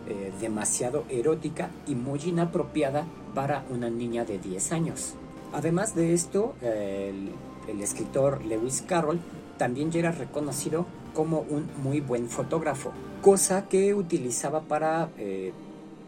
eh, 0.07 0.31
demasiado 0.39 1.03
erótica 1.09 1.69
y 1.85 1.95
muy 1.95 2.21
inapropiada 2.25 3.05
para 3.35 3.65
una 3.69 3.89
niña 3.89 4.23
de 4.23 4.39
10 4.39 4.71
años. 4.71 5.13
Además 5.53 5.95
de 5.95 6.13
esto, 6.13 6.55
el, 6.61 7.33
escritor 7.81 8.43
Lewis 8.45 8.83
Carroll 8.87 9.19
también 9.57 9.91
ya 9.91 9.99
era 9.99 10.11
reconocido 10.11 10.85
como 11.13 11.41
un 11.41 11.67
muy 11.83 11.99
buen 11.99 12.29
fotógrafo, 12.29 12.93
cosa 13.21 13.67
que 13.67 13.93
utilizaba 13.93 14.61
para 14.61 15.09
eh, 15.17 15.51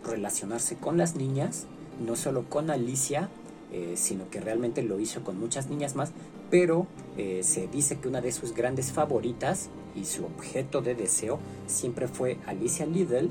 relacionarse 0.05 0.77
con 0.77 0.97
las 0.97 1.15
niñas, 1.15 1.67
no 2.05 2.15
solo 2.15 2.45
con 2.49 2.69
Alicia, 2.69 3.29
eh, 3.71 3.93
sino 3.95 4.29
que 4.29 4.39
realmente 4.39 4.81
lo 4.81 4.99
hizo 4.99 5.23
con 5.23 5.39
muchas 5.39 5.69
niñas 5.69 5.95
más, 5.95 6.11
pero 6.49 6.87
eh, 7.17 7.41
se 7.43 7.67
dice 7.67 7.97
que 7.99 8.07
una 8.07 8.21
de 8.21 8.31
sus 8.31 8.53
grandes 8.53 8.91
favoritas 8.91 9.69
y 9.95 10.05
su 10.05 10.25
objeto 10.25 10.81
de 10.81 10.95
deseo 10.95 11.39
siempre 11.67 12.07
fue 12.07 12.37
Alicia 12.45 12.85
Liddell, 12.85 13.29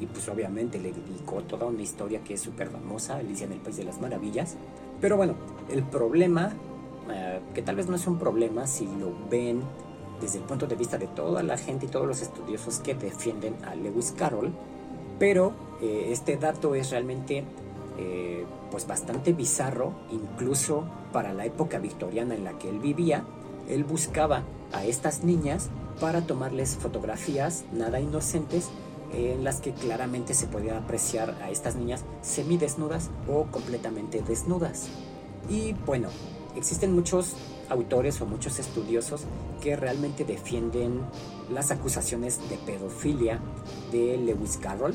y 0.00 0.06
pues 0.06 0.28
obviamente 0.28 0.78
le 0.78 0.92
dedicó 0.92 1.42
toda 1.42 1.66
una 1.66 1.82
historia 1.82 2.22
que 2.24 2.34
es 2.34 2.40
súper 2.40 2.68
famosa, 2.68 3.16
Alicia 3.16 3.46
en 3.46 3.52
el 3.52 3.60
País 3.60 3.76
de 3.76 3.84
las 3.84 4.00
Maravillas. 4.00 4.56
Pero 5.00 5.16
bueno, 5.16 5.34
el 5.70 5.82
problema, 5.84 6.52
que 7.54 7.62
tal 7.62 7.76
vez 7.76 7.88
no 7.88 7.94
es 7.94 8.06
un 8.06 8.18
problema 8.18 8.66
si 8.66 8.86
lo 8.86 9.12
ven 9.30 9.62
desde 10.20 10.38
el 10.38 10.44
punto 10.44 10.66
de 10.66 10.74
vista 10.74 10.98
de 10.98 11.06
toda 11.06 11.42
la 11.42 11.58
gente 11.58 11.86
y 11.86 11.88
todos 11.88 12.06
los 12.06 12.22
estudiosos 12.22 12.78
que 12.78 12.94
defienden 12.94 13.54
a 13.64 13.74
Lewis 13.74 14.12
Carroll, 14.16 14.52
pero 15.18 15.52
eh, 15.80 16.08
este 16.10 16.36
dato 16.36 16.74
es 16.74 16.90
realmente 16.90 17.44
eh, 17.98 18.44
pues 18.70 18.86
bastante 18.86 19.32
bizarro, 19.32 19.92
incluso 20.10 20.84
para 21.12 21.32
la 21.32 21.46
época 21.46 21.78
victoriana 21.78 22.34
en 22.34 22.44
la 22.44 22.58
que 22.58 22.68
él 22.68 22.80
vivía, 22.80 23.24
él 23.68 23.84
buscaba 23.84 24.42
a 24.72 24.84
estas 24.84 25.24
niñas 25.24 25.68
para 26.00 26.26
tomarles 26.26 26.76
fotografías 26.76 27.64
nada 27.72 28.00
inocentes 28.00 28.70
en 29.12 29.44
las 29.44 29.60
que 29.60 29.72
claramente 29.72 30.34
se 30.34 30.46
podía 30.46 30.78
apreciar 30.78 31.36
a 31.42 31.50
estas 31.50 31.76
niñas 31.76 32.04
semidesnudas 32.22 33.10
o 33.28 33.44
completamente 33.44 34.22
desnudas. 34.22 34.88
Y 35.48 35.72
bueno, 35.86 36.08
existen 36.56 36.94
muchos 36.94 37.34
autores 37.68 38.20
o 38.20 38.26
muchos 38.26 38.58
estudiosos 38.58 39.22
que 39.62 39.76
realmente 39.76 40.24
defienden 40.24 41.00
las 41.50 41.70
acusaciones 41.70 42.40
de 42.50 42.56
pedofilia 42.58 43.40
de 43.92 44.16
Lewis 44.16 44.58
Carroll 44.58 44.94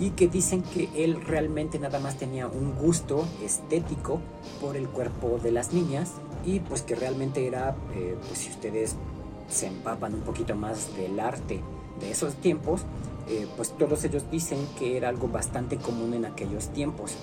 y 0.00 0.10
que 0.10 0.26
dicen 0.28 0.62
que 0.62 0.88
él 0.96 1.20
realmente 1.20 1.78
nada 1.78 2.00
más 2.00 2.16
tenía 2.16 2.48
un 2.48 2.74
gusto 2.74 3.28
estético 3.44 4.20
por 4.60 4.76
el 4.76 4.88
cuerpo 4.88 5.38
de 5.40 5.52
las 5.52 5.72
niñas 5.74 6.14
y 6.44 6.60
pues 6.60 6.82
que 6.82 6.94
realmente 6.94 7.46
era, 7.46 7.76
eh, 7.94 8.16
pues 8.26 8.40
si 8.40 8.50
ustedes 8.50 8.96
se 9.48 9.66
empapan 9.66 10.14
un 10.14 10.22
poquito 10.22 10.56
más 10.56 10.96
del 10.96 11.20
arte 11.20 11.60
de 12.00 12.10
esos 12.10 12.34
tiempos, 12.36 12.82
eh, 13.28 13.46
pues 13.56 13.76
todos 13.76 14.02
ellos 14.04 14.24
dicen 14.30 14.58
que 14.78 14.96
era 14.96 15.10
algo 15.10 15.28
bastante 15.28 15.76
común 15.76 16.14
en 16.14 16.24
aquellos 16.24 16.68
tiempos. 16.72 17.16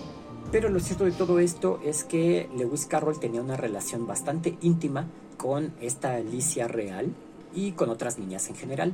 Pero 0.51 0.69
lo 0.69 0.79
cierto 0.79 1.05
de 1.05 1.11
todo 1.11 1.39
esto 1.39 1.79
es 1.83 2.03
que 2.03 2.47
Lewis 2.55 2.85
Carroll 2.85 3.19
tenía 3.19 3.41
una 3.41 3.57
relación 3.57 4.05
bastante 4.05 4.57
íntima 4.61 5.07
con 5.37 5.73
esta 5.81 6.13
Alicia 6.15 6.67
real 6.67 7.13
y 7.53 7.71
con 7.71 7.89
otras 7.89 8.19
niñas 8.19 8.47
en 8.49 8.55
general. 8.55 8.93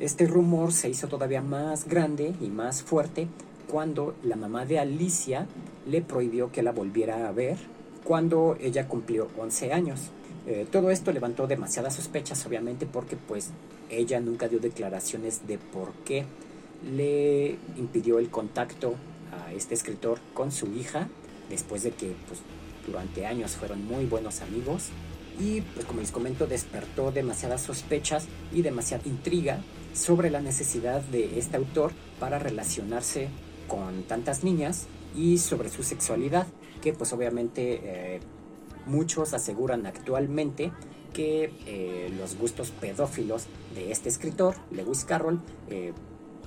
Este 0.00 0.26
rumor 0.26 0.72
se 0.72 0.88
hizo 0.88 1.08
todavía 1.08 1.42
más 1.42 1.86
grande 1.86 2.34
y 2.40 2.48
más 2.48 2.82
fuerte 2.82 3.28
cuando 3.68 4.14
la 4.22 4.36
mamá 4.36 4.64
de 4.64 4.78
Alicia 4.78 5.46
le 5.86 6.02
prohibió 6.02 6.52
que 6.52 6.62
la 6.62 6.72
volviera 6.72 7.28
a 7.28 7.32
ver 7.32 7.56
cuando 8.04 8.56
ella 8.60 8.88
cumplió 8.88 9.28
11 9.38 9.72
años. 9.72 10.10
Eh, 10.46 10.66
todo 10.70 10.90
esto 10.90 11.12
levantó 11.12 11.46
demasiadas 11.46 11.96
sospechas, 11.96 12.46
obviamente, 12.46 12.86
porque 12.86 13.16
pues 13.16 13.50
ella 13.90 14.20
nunca 14.20 14.48
dio 14.48 14.60
declaraciones 14.60 15.46
de 15.46 15.58
por 15.58 15.92
qué 16.04 16.24
le 16.96 17.56
impidió 17.76 18.18
el 18.18 18.30
contacto 18.30 18.94
a 19.32 19.52
este 19.52 19.74
escritor 19.74 20.20
con 20.32 20.52
su 20.52 20.66
hija, 20.68 21.08
después 21.50 21.82
de 21.82 21.90
que 21.90 22.14
pues, 22.28 22.40
durante 22.86 23.26
años 23.26 23.56
fueron 23.56 23.84
muy 23.84 24.06
buenos 24.06 24.40
amigos. 24.40 24.88
Y 25.38 25.60
pues 25.60 25.86
como 25.86 26.00
les 26.00 26.10
comento, 26.10 26.46
despertó 26.46 27.12
demasiadas 27.12 27.62
sospechas 27.62 28.26
y 28.52 28.62
demasiada 28.62 29.04
intriga 29.06 29.60
sobre 29.94 30.30
la 30.30 30.40
necesidad 30.40 31.00
de 31.02 31.38
este 31.38 31.56
autor 31.56 31.92
para 32.18 32.38
relacionarse 32.38 33.28
con 33.68 34.02
tantas 34.04 34.42
niñas 34.42 34.86
y 35.14 35.38
sobre 35.38 35.68
su 35.68 35.82
sexualidad, 35.82 36.46
que 36.82 36.92
pues 36.92 37.12
obviamente 37.12 37.80
eh, 37.82 38.20
muchos 38.86 39.34
aseguran 39.34 39.86
actualmente 39.86 40.72
que 41.12 41.52
eh, 41.66 42.12
los 42.18 42.36
gustos 42.36 42.70
pedófilos 42.70 43.46
de 43.74 43.92
este 43.92 44.08
escritor, 44.08 44.54
Lewis 44.70 45.04
Carroll, 45.04 45.40
eh, 45.68 45.92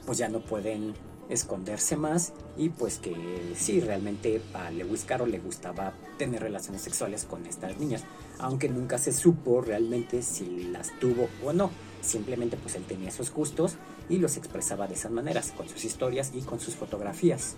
pues 0.05 0.17
ya 0.17 0.29
no 0.29 0.41
pueden 0.41 0.93
esconderse 1.29 1.95
más 1.95 2.33
y 2.57 2.69
pues 2.69 2.97
que 2.97 3.15
sí, 3.55 3.79
realmente 3.79 4.41
a 4.53 4.71
Lewis 4.71 5.05
Carroll 5.05 5.31
le 5.31 5.39
gustaba 5.39 5.93
tener 6.17 6.41
relaciones 6.41 6.81
sexuales 6.81 7.25
con 7.25 7.45
estas 7.45 7.77
niñas, 7.77 8.03
aunque 8.39 8.69
nunca 8.69 8.97
se 8.97 9.13
supo 9.13 9.61
realmente 9.61 10.21
si 10.21 10.65
las 10.65 10.97
tuvo 10.99 11.29
o 11.43 11.53
no, 11.53 11.71
simplemente 12.01 12.57
pues 12.57 12.75
él 12.75 12.83
tenía 12.83 13.09
esos 13.09 13.31
gustos 13.31 13.75
y 14.09 14.17
los 14.17 14.37
expresaba 14.37 14.87
de 14.87 14.95
esas 14.95 15.11
maneras, 15.11 15.53
con 15.55 15.69
sus 15.69 15.85
historias 15.85 16.31
y 16.33 16.41
con 16.41 16.59
sus 16.59 16.75
fotografías. 16.75 17.55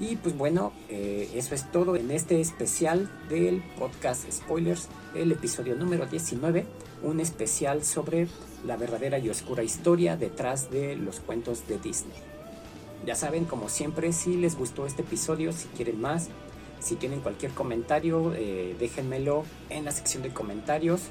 Y 0.00 0.16
pues 0.16 0.36
bueno, 0.36 0.72
eh, 0.88 1.30
eso 1.34 1.54
es 1.54 1.70
todo 1.70 1.94
en 1.94 2.10
este 2.10 2.40
especial 2.40 3.10
del 3.28 3.62
podcast 3.78 4.30
Spoilers, 4.32 4.88
el 5.14 5.30
episodio 5.30 5.74
número 5.74 6.06
19, 6.06 6.64
un 7.02 7.20
especial 7.20 7.84
sobre 7.84 8.28
la 8.66 8.76
verdadera 8.76 9.18
y 9.18 9.30
oscura 9.30 9.62
historia 9.62 10.16
detrás 10.16 10.70
de 10.70 10.96
los 10.96 11.20
cuentos 11.20 11.66
de 11.66 11.78
Disney. 11.78 12.16
Ya 13.06 13.14
saben, 13.14 13.46
como 13.46 13.68
siempre, 13.68 14.12
si 14.12 14.36
les 14.36 14.56
gustó 14.56 14.86
este 14.86 15.02
episodio, 15.02 15.52
si 15.52 15.68
quieren 15.68 16.00
más, 16.00 16.28
si 16.80 16.96
tienen 16.96 17.20
cualquier 17.20 17.52
comentario, 17.52 18.34
eh, 18.34 18.76
déjenmelo 18.78 19.44
en 19.70 19.84
la 19.84 19.92
sección 19.92 20.22
de 20.22 20.30
comentarios, 20.30 21.02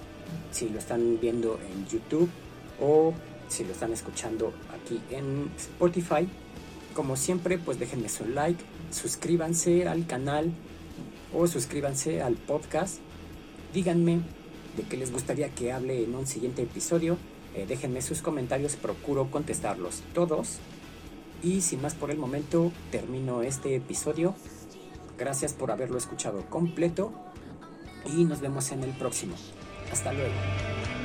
si 0.51 0.69
lo 0.69 0.77
están 0.77 1.19
viendo 1.19 1.59
en 1.71 1.87
YouTube 1.87 2.29
o 2.79 3.13
si 3.47 3.63
lo 3.63 3.71
están 3.71 3.91
escuchando 3.91 4.53
aquí 4.73 5.01
en 5.09 5.51
Spotify. 5.57 6.27
Como 6.93 7.15
siempre, 7.15 7.57
pues 7.57 7.79
déjenme 7.79 8.09
su 8.09 8.25
like, 8.25 8.63
suscríbanse 8.91 9.87
al 9.87 10.05
canal 10.05 10.51
o 11.33 11.47
suscríbanse 11.47 12.21
al 12.21 12.35
podcast. 12.35 12.97
Díganme 13.73 14.21
de 14.77 14.83
qué 14.83 14.97
les 14.97 15.11
gustaría 15.11 15.49
que 15.49 15.71
hable 15.71 16.03
en 16.03 16.15
un 16.15 16.27
siguiente 16.27 16.61
episodio. 16.63 17.17
Eh, 17.55 17.65
déjenme 17.67 18.01
sus 18.01 18.21
comentarios, 18.21 18.75
procuro 18.75 19.29
contestarlos 19.31 20.03
todos. 20.13 20.59
Y 21.41 21.61
sin 21.61 21.81
más 21.81 21.95
por 21.95 22.11
el 22.11 22.17
momento, 22.17 22.71
termino 22.91 23.41
este 23.41 23.75
episodio. 23.75 24.35
Gracias 25.17 25.53
por 25.53 25.71
haberlo 25.71 25.97
escuchado 25.97 26.45
completo 26.49 27.11
y 28.05 28.25
nos 28.25 28.41
vemos 28.41 28.71
en 28.71 28.83
el 28.83 28.91
próximo. 28.91 29.35
Hasta 29.91 30.13
luego. 30.13 30.98